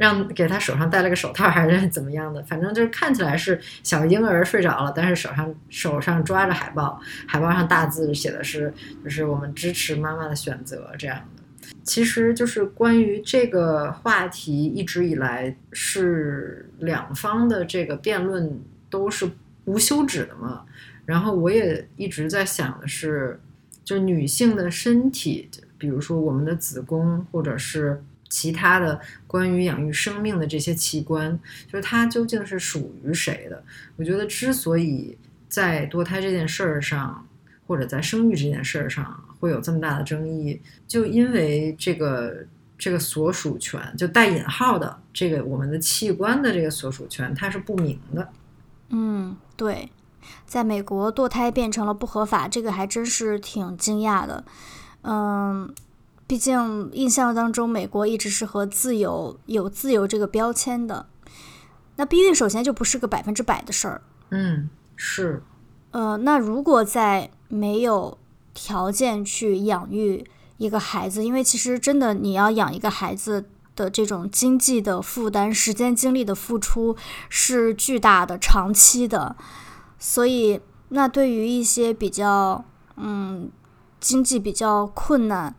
[0.00, 2.42] 让给他手上戴了个手套，还是怎么样的？
[2.44, 8.72] 反正就是看起来是小婴儿睡着了，但是手上手上抓着海报，海报上大字写的是
[9.04, 11.68] 就是我们支持妈妈的选择这样的。
[11.82, 18.58] 其实就是关于这个话题，一直以来是两方的这个辩论
[18.88, 19.30] 都是
[19.66, 20.62] 无休止的嘛。
[21.04, 23.38] 然后我也一直在想的是，
[23.84, 33.62] 就女性的身体，比如说我们的子宫，或者是其他的关于养育生命的这些器官，就是它究竟是属于谁的？
[33.96, 37.26] 我觉得之所以在堕胎这件事儿上，
[37.66, 42.46] 或者在生育这件事儿上会有这么大的争议，就因为这个
[42.78, 48.28] 这个所属权，就带引号的这个我们的器官的这个所属权，它是不明的。
[48.90, 49.90] 嗯，对，
[50.46, 54.44] 在美国堕胎变成了不合法，这个还真是挺惊讶的。
[55.02, 55.72] 嗯，
[56.30, 61.08] 毕竟印象当中，美国一直是和自由有自由这个标签的。
[61.96, 64.02] 那避孕首先就不是个百分之百的事儿。
[64.28, 65.42] 嗯，是。
[65.90, 68.16] 呃，那如果在没有
[68.54, 70.24] 条件去养育
[70.58, 76.96] 一个孩子，因为其实真的你要养一个孩子的这种经济的负担、时间精力的付出
[77.28, 79.34] 是巨大的、长期的，
[79.98, 82.64] 所以那对于一些比较
[82.94, 83.50] 嗯
[83.98, 85.56] 经济比较困难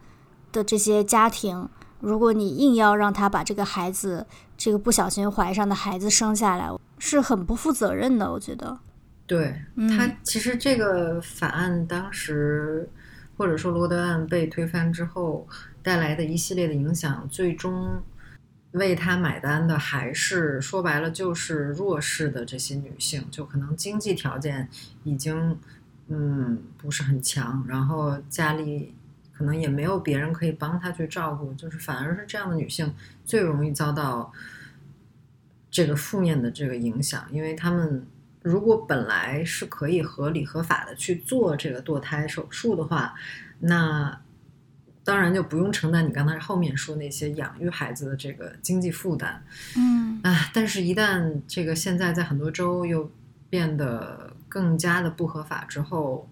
[0.51, 1.67] 的这些家庭，
[1.99, 4.25] 如果你硬要让他把这个孩子
[4.57, 8.79] 这个不小心怀上的孩子生下来，是很不负责任的，我觉得。
[9.25, 9.55] 对
[9.97, 12.89] 他，其实这个法案当时，
[13.37, 15.47] 或者说罗德案被推翻之后
[15.81, 18.01] 带来的一系列的影响，最终
[18.71, 24.67] 为他买单的还是说白了就是弱势的这些女性，就可能经济条件
[25.03, 25.57] 已经
[26.09, 28.93] 嗯不是很强，然后家里
[29.41, 32.93] 可能也没有别人可以帮她去照顾，就是反而是这样的女性
[33.25, 34.31] 最容易遭到
[35.71, 38.05] 这个负面的这个影响，因为她们。
[38.43, 43.13] 如果本来是可以合理合法的去做这个堕胎手术的话，
[43.59, 44.19] 那
[45.03, 49.45] 当然就不用承担你刚才后面说那些养育孩子的这个经济负担。
[49.77, 53.11] 嗯啊，但是，一旦这个现在在很多州又
[53.47, 56.27] 变得更加的不合法之后，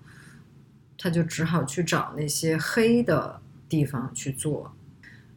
[0.99, 4.71] 他就只好去找那些黑的地方去做。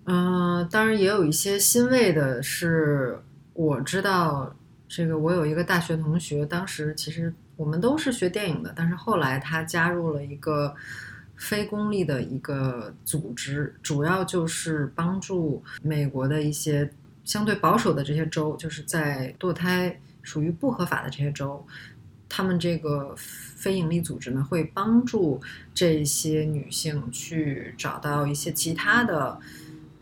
[0.04, 3.18] 嗯，当然也有一些欣慰的是，
[3.54, 4.54] 我知道。
[4.94, 10.74] 这个我有一个大学同学，当时其实我们都是学电影的，但是后来他加入了一个
[11.34, 16.86] 非公立的一个组织，主要就是帮助美国的一些
[17.24, 21.66] 相对保守的这些州，就是在堕胎属于不合法的这些州，
[22.28, 23.14] 他们这个
[23.62, 25.40] 非营利组织呢会帮助
[25.72, 29.38] 这些女性去找到一些其他的。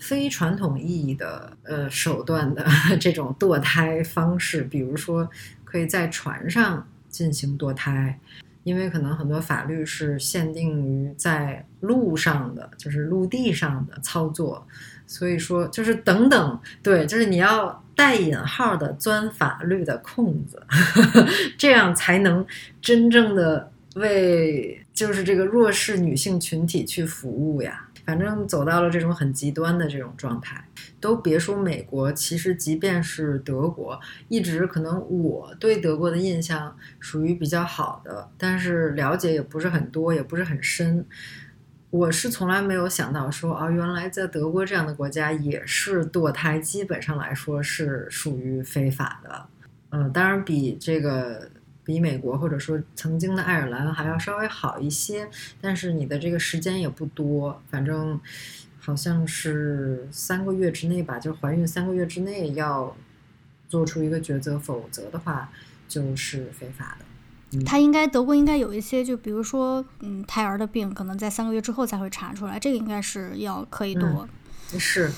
[0.03, 2.67] 非传统意义的呃手段的
[2.99, 5.29] 这种堕胎方式，比如说
[5.63, 8.19] 可以在船上进行堕胎，
[8.63, 14.67] 因为可能很多法律是限定于在路上的，就是陆地上的操作，
[15.11, 20.63] 所以说就是等等，对，就是你要带引号的钻法律的空子，
[21.59, 22.47] 这样才能
[22.81, 27.89] 真正的为就是这个弱势女性群体去服务呀。
[28.07, 30.65] 反正走到了这种很极端的这种状态，
[31.01, 41.05] 都别说美国，其实即便是德国，一直可能我对德国的印象属于比较好的，但是了解也不是很多，也不是很深。
[41.91, 49.47] 我是从来没有想到说啊，原来在德国这样的国家也是堕胎，基本上来说是属于非法的。
[49.91, 51.51] 嗯，当然比这个。
[51.83, 55.29] 比美国或者说曾经的爱尔兰还要稍微好一些，
[55.61, 58.21] 但是你的这个时间也不多，反正
[58.79, 62.95] 好像是三个月之内吧，就怀孕三个月之内要
[63.67, 65.51] 做出一个抉择，否则的话
[65.89, 67.05] 就是非法的。
[67.67, 74.29] 他应该德国应该有一些，就比如说嗯胎儿的病，可能在三个月之后才会查出来，这个应该是要可以多。
[74.79, 75.11] 是。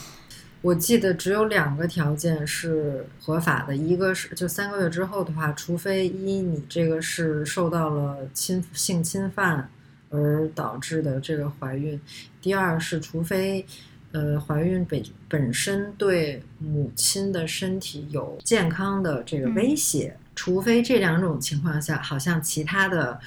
[0.62, 9.68] 我记得只有两个条件是合法的，一个是就三个月之后的话，除非一你这个是受到了侵性侵犯
[10.08, 12.00] 而导致的这个怀孕，
[12.40, 13.66] 第二是除非
[14.12, 23.20] 呃怀孕本本身对母亲的身体有健康的这个威胁，除非这两种情况下，好像其他的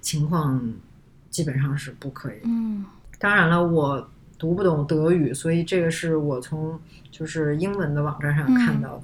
[0.00, 0.72] 情况
[1.30, 2.40] 基本上是不可以。
[2.44, 2.84] 嗯，
[3.18, 4.10] 当然了，我。
[4.40, 6.80] 读不懂德语，所以这个是我从
[7.10, 9.02] 就是英文的网站上看到的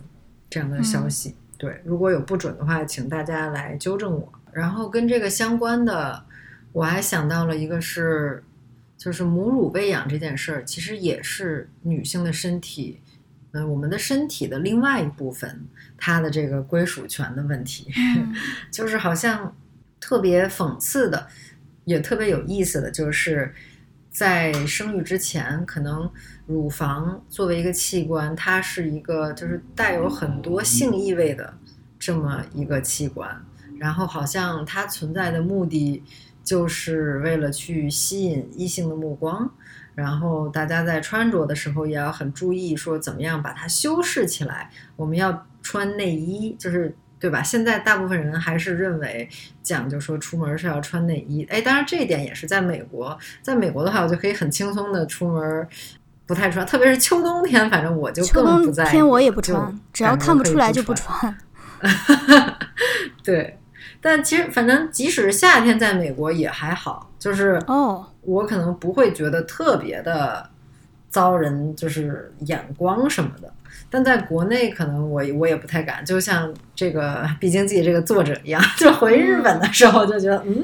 [0.48, 1.34] 这样的消息。
[1.58, 4.32] 对，如果有不准的话，请大家来纠正我。
[4.50, 6.24] 然后跟这个相关的，
[6.72, 8.42] 我还想到了一个是，
[8.96, 12.98] 就是母乳喂养这件事儿，其实也是女性的身体，
[13.60, 17.92] 嗯、我们的身体的另外一部分，它的这个归属权的问题。
[18.16, 18.34] 嗯
[18.70, 19.54] 就是好像
[20.00, 21.26] 特别讽刺的，
[21.84, 23.54] 也特别有意思的，就是
[24.10, 26.10] 在生育之前，可能
[26.46, 31.52] 乳房作为一个器官，它是一个就是带有很多性意味的
[31.98, 33.44] 这么一个器官，
[33.78, 36.02] 然后好像它存在的目的
[36.44, 39.52] 就是为了去吸引异性的目光。
[39.96, 44.70] 然后大家在穿着的时候也要很注意，说怎么样把它修饰起来。
[44.94, 47.42] 我们要穿内衣，就是对吧？
[47.42, 49.28] 现在大部分人还是认为
[49.62, 51.44] 讲究说出门是要穿内衣。
[51.50, 55.68] 哎，当然这一点也是在美国，在美国的话，我就可以很轻松的出门，
[56.26, 58.90] 不太穿，特别是秋冬天，反正我就更不在意。
[58.90, 61.38] 天我也不就穿，只要看不出来就不不穿。
[63.24, 63.58] 对，
[64.00, 70.50] 但其实反正即使夏天在美国也还好，就是哦，我可能不会觉得特别的
[71.08, 73.52] 遭人就是眼光什么的。
[73.88, 80.62] 但在国内，可能我我也不太敢，就像这个《必经记》这个作者一样， 就回日本的时候就觉得，嗯，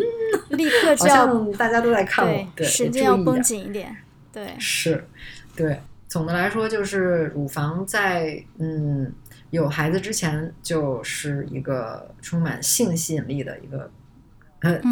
[0.57, 3.97] 立刻 好就要像大家都在看我对，时间要绷紧一点。
[4.33, 5.07] 对，是，
[5.55, 5.79] 对。
[6.09, 9.11] 总的来说，就是乳房在嗯
[9.51, 13.91] 有孩子之前，就是一个充满性吸引力的一个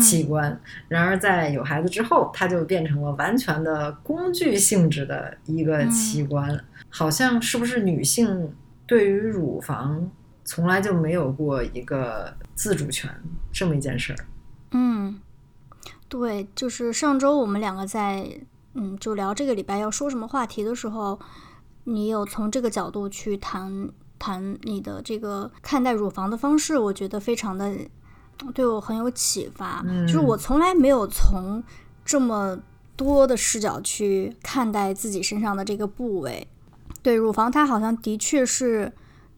[0.00, 0.60] 器官。
[0.88, 6.64] 然而，在有孩子之后，它就变成了完全的工具性质的一个嗯器官。
[6.88, 8.52] 好像是不是女性
[8.84, 10.10] 对于乳房
[10.44, 13.08] 从来就没有过一个自主权
[13.52, 14.18] 这么一件事儿？
[14.72, 15.20] 嗯，
[16.08, 18.28] 对，就是上周我们两个在
[18.74, 21.20] 嗯就聊这个礼拜要说什么话题的时候，
[21.84, 27.72] 你有从这个角度去谈谈你的这个看待乳房的方式，我觉得非常的
[28.54, 29.82] 对我很有启发。
[30.06, 31.62] 就是嗯我从来没有从
[32.04, 32.58] 这么
[32.96, 36.48] 多的视角去看待自己身上的这个部位。
[37.02, 38.92] 对乳房，它好像的确是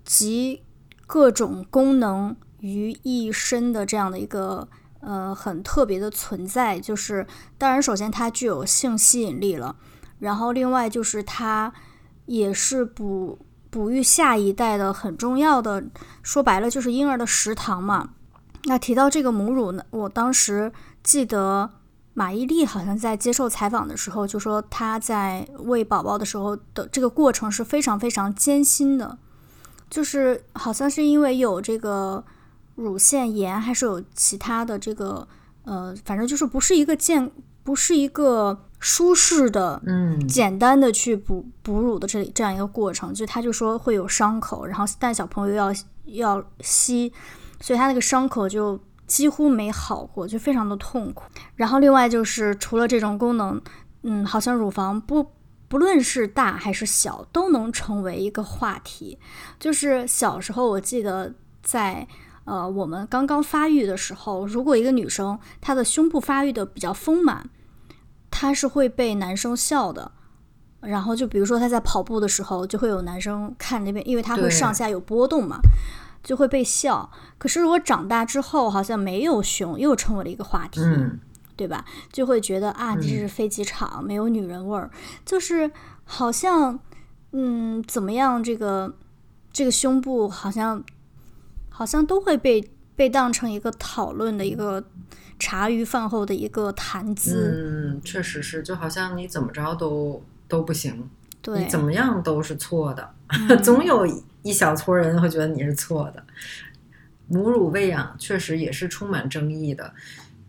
[0.05, 0.63] 集
[1.07, 4.67] 各种功能于一身的这样的一个
[5.01, 6.81] 呃很特别的存在。
[6.81, 7.27] 就是
[7.59, 9.77] 当然，首先它具有性吸引力了，
[10.19, 11.73] 然后另外就是它
[12.27, 13.39] 也是哺
[13.71, 15.85] 哺育下一代的很重要的，
[16.23, 18.15] 说白了就是婴儿的食堂嘛。
[18.65, 21.71] 那提到这个母乳呢，我当时记得
[22.15, 29.19] 马伊琍好像在接受采访的时候就说，她在喂宝宝的时候的这个过程是非常非常艰辛的，
[29.91, 32.25] 就是好像是因为有这个
[32.77, 35.27] 乳腺炎，还是有其他的这个
[35.65, 37.31] 呃，反正就是不是一个健，
[37.65, 40.29] 不是一个舒适的嗯。
[40.29, 45.73] 简单的去哺哺乳的这这样一个过程，就她就说会有伤口，然后但小朋友要
[46.05, 47.13] 要吸，
[47.63, 51.25] 所以他那个伤口就几乎没好过，就非常的痛苦。
[51.55, 53.59] 然后另外就是除了这种功能，
[54.03, 55.27] 嗯，好像乳房不
[55.69, 59.19] 不论是大还是小，都能成为一个话题。
[59.59, 61.33] 就是小时候我记得
[61.63, 62.07] 在。
[62.45, 67.49] 呃，我们刚刚发育的时候，如果一个女生她的胸部发育的比较丰满，
[68.33, 70.11] 她是会被男生笑的。
[70.81, 75.61] 然后就比如说她在跑步的时候，就会有男生看那边，因为她会上下有波动嘛，
[76.23, 77.11] 就会被笑。
[77.39, 81.19] 可是如果长大之后，好像没有胸，又成为了一个话题，嗯。
[81.55, 81.85] 对吧？
[82.11, 84.91] 就会觉得啊，这是飞机场，没有女人味儿，
[85.25, 85.71] 就是
[86.03, 86.81] 好像
[87.33, 88.97] 嗯，怎么样，这个
[89.53, 90.83] 这个胸部好像
[91.69, 94.83] 好像都会被被当成一个讨论的一个
[95.39, 97.93] 茶余饭后的一个谈资。
[97.95, 101.09] 嗯，确实是，就好像你怎么着都都不行，
[101.43, 101.61] 对。
[101.61, 103.57] 你，怎么样都是错的，嗯。
[103.63, 104.05] 总有
[104.43, 106.23] 一小撮人会觉得你是错的。
[107.29, 109.95] 母乳喂养确实也是充满争议的。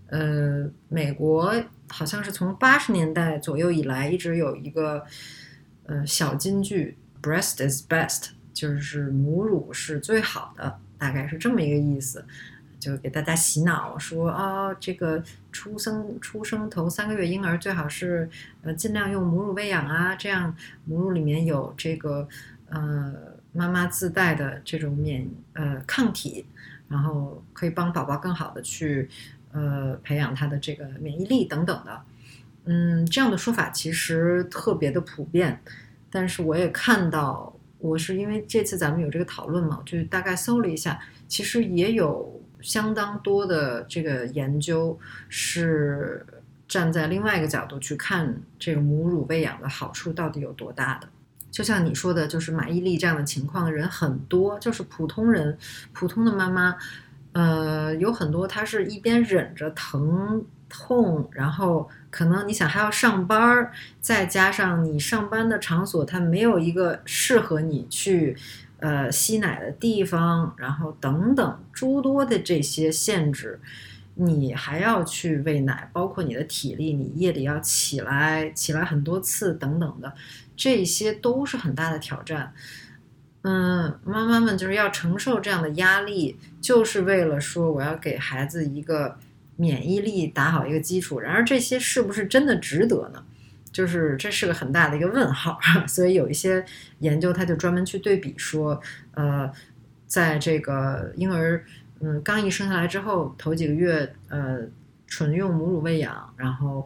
[0.07, 1.55] 呃，美国
[1.89, 5.03] 好像是从八十年代左右以来，一直有一个
[5.85, 12.23] 呃小金句 “breast is best”，就是母乳是最好的，大概是这么一个意思。
[12.79, 15.23] 就给大家洗脑说啊、这个
[15.53, 18.29] 出生出生头三个月婴儿最好是
[18.61, 22.27] 呃尽量用母乳喂养啊，这样母乳里面有这个
[22.67, 23.13] 呃
[23.53, 26.45] 妈妈自带的这种免呃抗体，
[26.89, 29.07] 然后可以帮宝宝更好的去
[29.51, 32.01] 呃培养他的这个免疫力等等的。
[32.65, 35.61] 嗯，这样的说法其实特别的普遍，
[36.09, 44.97] 但是我也看到，我是因为这次咱们有这个讨论嘛，我就大概搜了一下，其实也有相当多的这个研究
[45.27, 46.25] 是
[46.67, 51.07] 站在另外一个角度去看这个母乳喂养的好处到底有多大的。
[51.53, 55.55] 就像你说的，就是马伊琍这样的情况的人很多，就是普通人、
[55.93, 56.75] 普通的妈妈，
[57.33, 68.35] 呃，有很多她是一边忍着疼痛，然后可能你想还要上班儿，再加上你上班的场所它没有一个适合你去
[68.79, 73.59] 呃吸奶的地方，然后等等诸多的这些限制。
[74.15, 80.13] 你还要去喂奶，包括你的体力，你夜里要起来，起来很多次等等的，
[80.55, 82.53] 这些都是很大的挑战。
[83.41, 89.17] 嗯，妈妈们就是要承受这样的压力，就是为了说我要给孩子一个
[89.55, 91.19] 免疫力打好一个基础。
[91.19, 93.23] 然而这些是不是真的值得呢？
[93.71, 95.59] 就是这是个很大的一个问号。
[95.87, 96.63] 所以有一些
[96.99, 98.81] 研究，他就专门去对比说，
[99.13, 99.51] 呃，
[100.07, 101.65] 在这个婴儿。
[102.05, 104.59] 嗯，刚一生下来之后，头几个月，呃，
[105.07, 106.85] 纯用母乳喂养，然后，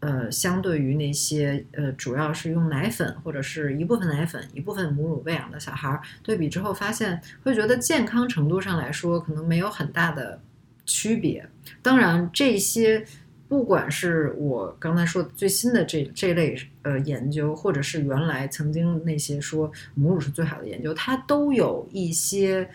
[0.00, 10.40] 呃，相对于那些呃，主要是用奶粉或者是一部分奶粉、一部分母乳喂养的小孩儿，对比之后发现，会觉得健康程度上来说，可能没有很大的
[10.86, 11.48] 区别。
[11.82, 13.04] 当然，这些
[13.48, 22.68] 不管是我刚才说的最新的这这类呃研究，或者是原来曾经那些说母乳是最好的研究，它都有一些。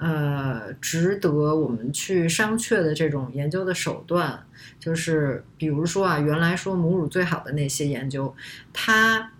[0.00, 4.46] 呃，值得我们去商榷的这种研究的手段，
[4.88, 8.34] 就是比如说啊，原来说母乳最好的那些研究，
[8.72, 9.32] 它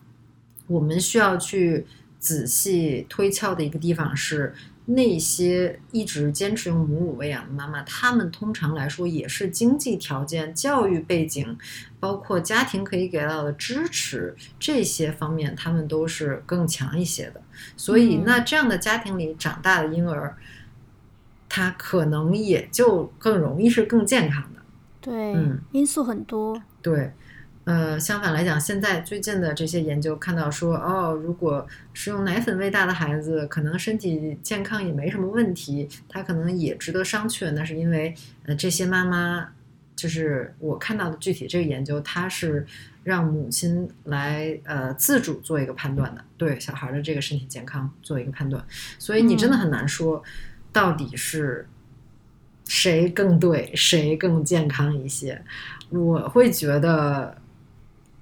[0.67, 1.87] 我们需要去
[2.19, 4.53] 仔细推敲的一个地方是，
[4.85, 11.57] 那些一直坚持用母乳喂养的妈妈，她们通常来说也是经济条件、教育背景，
[11.99, 17.41] 包括家庭可以给到的支持这些方面，他们都是更强一些的。
[17.75, 20.37] 所以，那这样的家庭里长大的婴儿，
[21.49, 24.58] 他可能也就更容易是更健康的。
[25.09, 26.61] 对，嗯，因素很多。
[26.83, 27.13] 对，
[27.65, 37.51] 呃，相反来讲，现在最近的这些研究看到说，哦，如果是用奶粉喂大的孩子，可能身体健康也没什么问题，他可能也值得商榷。
[37.53, 39.49] 那是因为，呃，这些妈妈，
[39.97, 42.67] 就是我看到的具体这个研究，它是。
[43.05, 48.63] 让母亲来呃自主做一个判断的，对小孩的这个身体健康做一个判断，
[48.99, 50.23] 所以你真的很难说
[50.75, 51.67] 到底是
[52.69, 55.43] 谁更对，谁更健康一些。
[55.91, 57.37] 我会觉得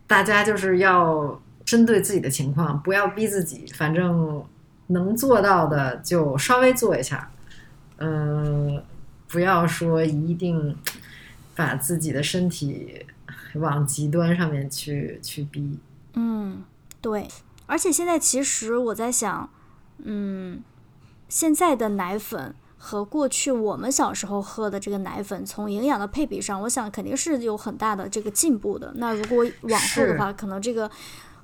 [0.06, 4.42] 大家就是要针对自己的情况，不要逼自己，反正
[4.86, 7.30] 能做到的就稍微做一下，
[7.98, 8.82] 嗯，
[9.28, 10.74] 不要说一定
[11.54, 13.04] 把自己的身体。
[13.54, 15.78] 往极端上面去去逼，
[16.12, 16.62] 嗯，
[17.00, 17.26] 对，
[17.64, 19.48] 而且现在其实我在想，
[20.04, 20.62] 嗯，
[21.26, 22.54] 现在的奶粉
[22.86, 28.92] 和过去我们小时候喝的这个奶粉，从营养的配比上，我想肯定是有很大的这个进步的。
[28.94, 30.88] 那如果往后的话，可能这个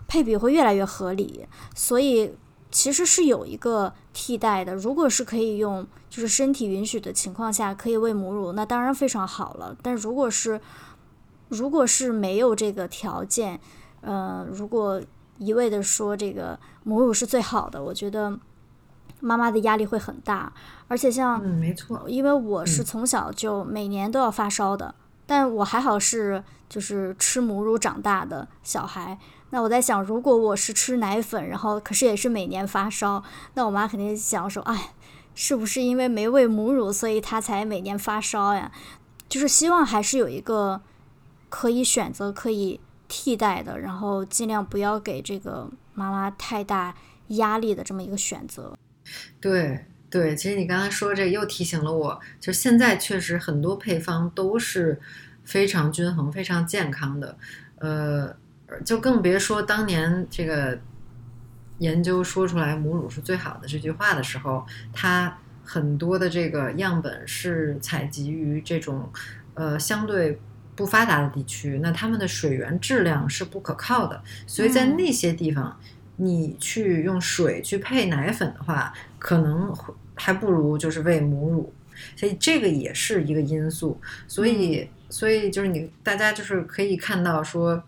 [0.07, 1.45] 配比会越来越合理。
[1.75, 2.33] 所以
[2.71, 4.73] 其实是有一个替代的。
[4.77, 9.77] 如果是可以用，就是身体允许的情况下可以喂母乳，那当然非常好了。
[9.83, 10.61] 但如果是
[11.49, 13.59] 如果是没有这个条件，
[14.03, 15.03] 呃，如果
[15.39, 18.39] 一味的说这个母乳是最好的，我觉得
[19.23, 20.53] 妈妈的压力会很大。
[20.89, 24.95] 而且像，嗯，没错，因为我是从小就每年都要发烧的，
[25.25, 29.19] 但我还好是就是吃母乳长大的小孩。
[29.49, 33.23] 那我在想，如果我是吃奶粉，然后可是也是每年发烧，
[33.55, 34.93] 那我妈肯定想说，哎，
[35.35, 38.71] 是不是因为没喂母乳，所以她才每年发烧呀？
[39.29, 40.83] 就是希望还是有一个。
[41.55, 46.95] 可以选择可以替代的，然后尽量不要给这个妈妈太大
[47.27, 48.73] 压力的这么一个选择。
[49.41, 55.01] 对对，其实你刚才说这又提醒了我，就现在确实很多配方都是
[55.45, 57.37] 非常均衡、非常健康的。
[57.79, 58.37] 呃，
[58.85, 60.79] 就更别说当年这个
[61.79, 69.11] 研究说出来母乳是最好的这句话的时候，它很多的这个样本是采集于这种
[69.55, 70.41] 呃相对。
[70.75, 75.79] 不发达的地区，那他们的水源质量是不可靠的，所以在那些地方，
[76.23, 79.75] 你去用水去配奶粉的话，可能
[80.15, 81.73] 还不如就是喂母乳，
[82.17, 84.01] 所以这个也是一个因素。
[84.29, 87.83] 所以，所以就是你大家就是可以看到说，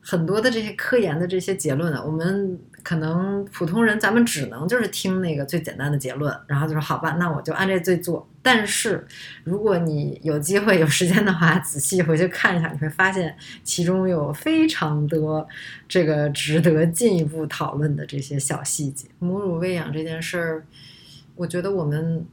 [0.00, 2.58] 很多的这些科研的这些结论啊，我们。
[2.82, 8.26] 可能普通人咱们只能就是听那个最简单的结论，然后就说好吧，那我就按这最做。
[8.42, 9.06] 但是
[9.44, 15.46] 如果你有机会有时间的话，仔细回去看一下，你会发现其中有非常多
[15.86, 19.06] 这个值得进一步讨论的这些小细节。
[19.18, 20.66] 母乳喂养这件事儿，
[21.36, 22.24] 我觉得我们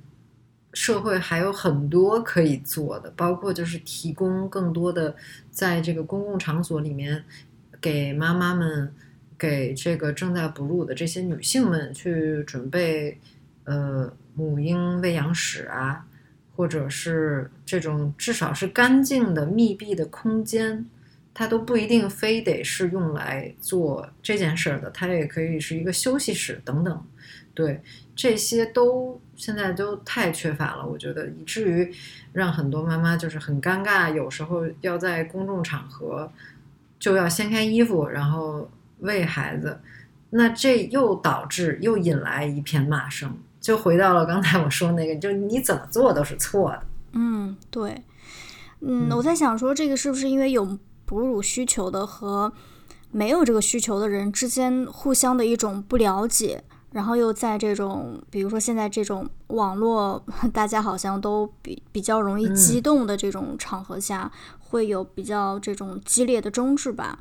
[0.73, 5.15] 社会还有很多可以做的，包括就是提供更多的
[5.51, 7.25] 在这个公共场所里面
[7.81, 8.93] 给妈妈们。
[9.37, 13.19] 给这个正在哺乳的这些女性们去准备，
[13.65, 16.07] 呃，母婴喂养室啊，
[16.55, 20.83] 或者是这种至少是干净的密闭的空间，
[21.35, 27.05] 它都不一定非得是用来做这件事儿的，它也可以是一个休息室等等。
[27.53, 27.79] 对，
[28.15, 31.93] 这些都现在都太缺乏了，我觉得以至于
[32.33, 36.31] 让很多妈妈就是很尴尬，有时候要在公众场合
[36.99, 38.67] 就要掀开衣服，然后。
[38.99, 39.79] 喂孩子，
[40.31, 46.83] 那这又导致又引来一片骂声，就回到了刚才我说那个，就你怎么做都是错的。
[47.13, 48.03] 嗯，对，
[48.81, 52.51] 嗯，我在想说，这个是不是因为有哺乳需求的和
[53.11, 67.19] 没有这个需求的人之间互相的一种不了解，然后又在这种，比如说现在这种网络，大家好像都比比较容易激动的这种场合下，会有比较这种激烈的争执吧？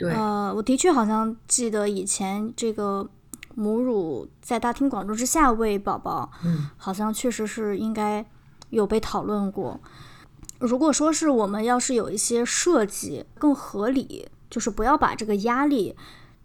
[0.00, 3.08] 呃，我的确好像记得以前这个
[3.54, 8.24] 母乳在大庭广众之下喂宝宝，嗯，好像确实是应该
[8.70, 9.80] 有被讨论过。
[10.58, 15.94] 如果说是我们要是有一些设计更合理，就是不要把这个压力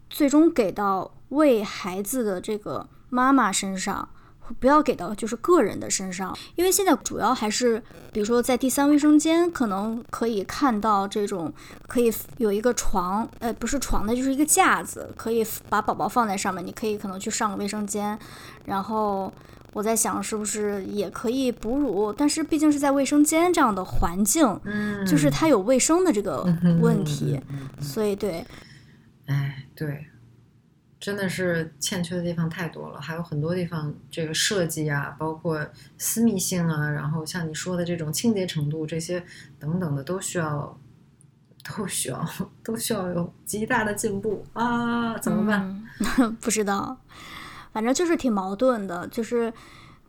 [0.10, 4.10] 最终给到喂孩子的这个妈妈身上。
[4.60, 7.82] 不要给到就是个人的身上，因为现在主要还是，
[8.12, 11.54] 比如说在第三卫生间，可能可以看到这种
[11.88, 18.18] 可以有一个床，呃，不是床的，就是一个架子，可以把宝宝放在上面，你可以可能去上个卫生间。
[18.66, 19.32] 然后
[19.74, 22.12] 我在想，是不是也可以哺乳？
[22.12, 26.44] 但是毕竟是在卫生间这样的环境，嗯，就是它有卫生的这个
[26.82, 27.40] 问题，
[27.82, 28.46] 所以对，
[29.28, 30.08] 哎，对。
[31.00, 35.66] 真的是欠缺的地方太多了，还有很多地方这个设计啊，包括
[35.98, 39.24] 私密性啊，然后像你说的这种清洁程度这些
[39.58, 40.78] 等等的，都需要，
[41.64, 42.30] 都需要，
[42.62, 45.18] 都需要有极大的进步啊！
[45.20, 45.88] 怎么办？
[46.42, 46.98] 不知道，
[47.72, 49.54] 反正就是挺矛盾的，就是，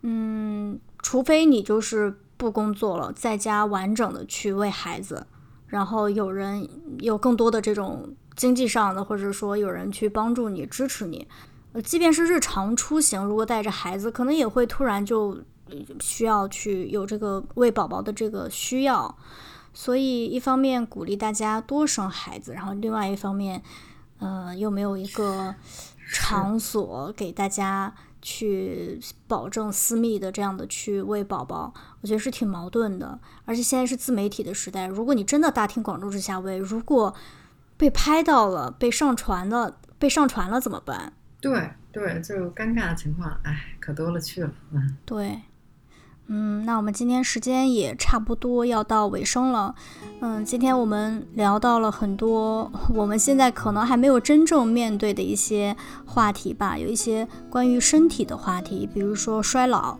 [0.03, 5.24] 嗯，除非你就是不工作了，在家完整的去喂孩子，
[5.68, 6.68] 然后有人
[6.99, 8.16] 有更多的这种。
[8.41, 11.28] 经济上的，或者说有人去帮助你、支持你，
[11.74, 15.38] 呃，即便是日常出行，如果带着孩子，可能也会突然就
[16.01, 19.14] 需要去有这个喂宝宝的这个需要。
[19.74, 23.62] 所以，一方面鼓励大家多生孩子，然后另外一方面，
[24.20, 25.55] 呃，又没有一个
[26.11, 33.20] 场所给大家去保证私密的这样的去喂宝宝，我觉得是挺矛盾的。
[33.45, 37.14] 而且现在是自媒体的时代，如果你真的大庭广众之下喂，如果
[37.81, 41.14] 被拍到了，被上传了，被上传了怎么办？
[41.41, 44.51] 对对，就尴尬的情况，哎，可多了去了。
[44.72, 45.41] 嗯，对，
[46.26, 49.74] 嗯，那我们今天时间也差不多要到尾声了。
[50.20, 55.74] 嗯，今天我们聊到了很多我们现在可能还没有真正面对的一些
[56.05, 59.99] 话题吧，有一些关于身体的话题，比如说衰老。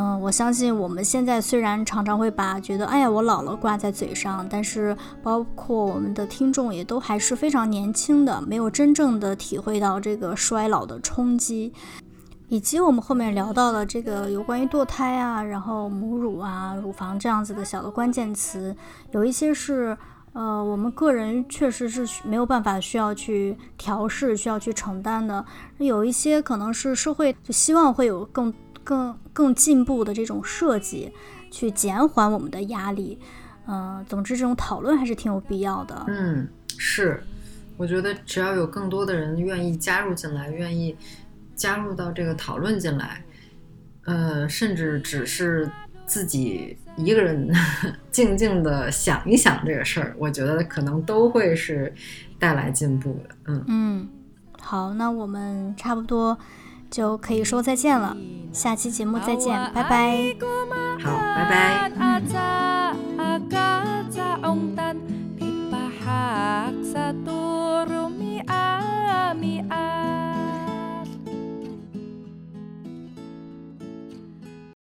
[0.00, 11.72] 嗯，我相信我们现在虽然常常会把觉得哎呀我老了挂在嘴上，但是包括我们的听众也都还是非常年轻的，没有真正的体会到这个衰老的冲击，
[12.46, 18.76] 以及我们后面聊到的这个有关于堕胎啊，然后母乳啊、乳房这样子的小的关键词，
[19.10, 19.98] 有一些是
[20.32, 25.44] 呃我们个人确实是没有办法需要去调试、需要去承担的，
[25.78, 28.54] 有一些可能是社会就希望会有更。
[28.88, 31.12] 更更进步的这种设计，
[31.50, 33.20] 去减缓我们的压力。
[33.66, 36.06] 嗯，总之这种讨论还是挺有必要的。
[36.08, 37.22] 嗯，是，
[37.76, 40.96] 我觉得只要有更多的人愿意加入进来，愿意
[41.54, 43.22] 加入到这个讨论进来，
[44.06, 45.70] 呃，甚至只是
[46.06, 47.52] 自己一个人
[48.10, 51.92] 静静的想一想这个事儿，我觉得可能都会是
[52.38, 53.34] 带来进步的。
[53.48, 54.08] 嗯嗯，
[54.58, 56.38] 好，那我们差不多。
[56.90, 58.16] 就可以说再见了，
[58.52, 60.18] 下期节目再见，拜拜。
[61.02, 61.92] 好，拜拜。
[61.98, 62.18] 嗯。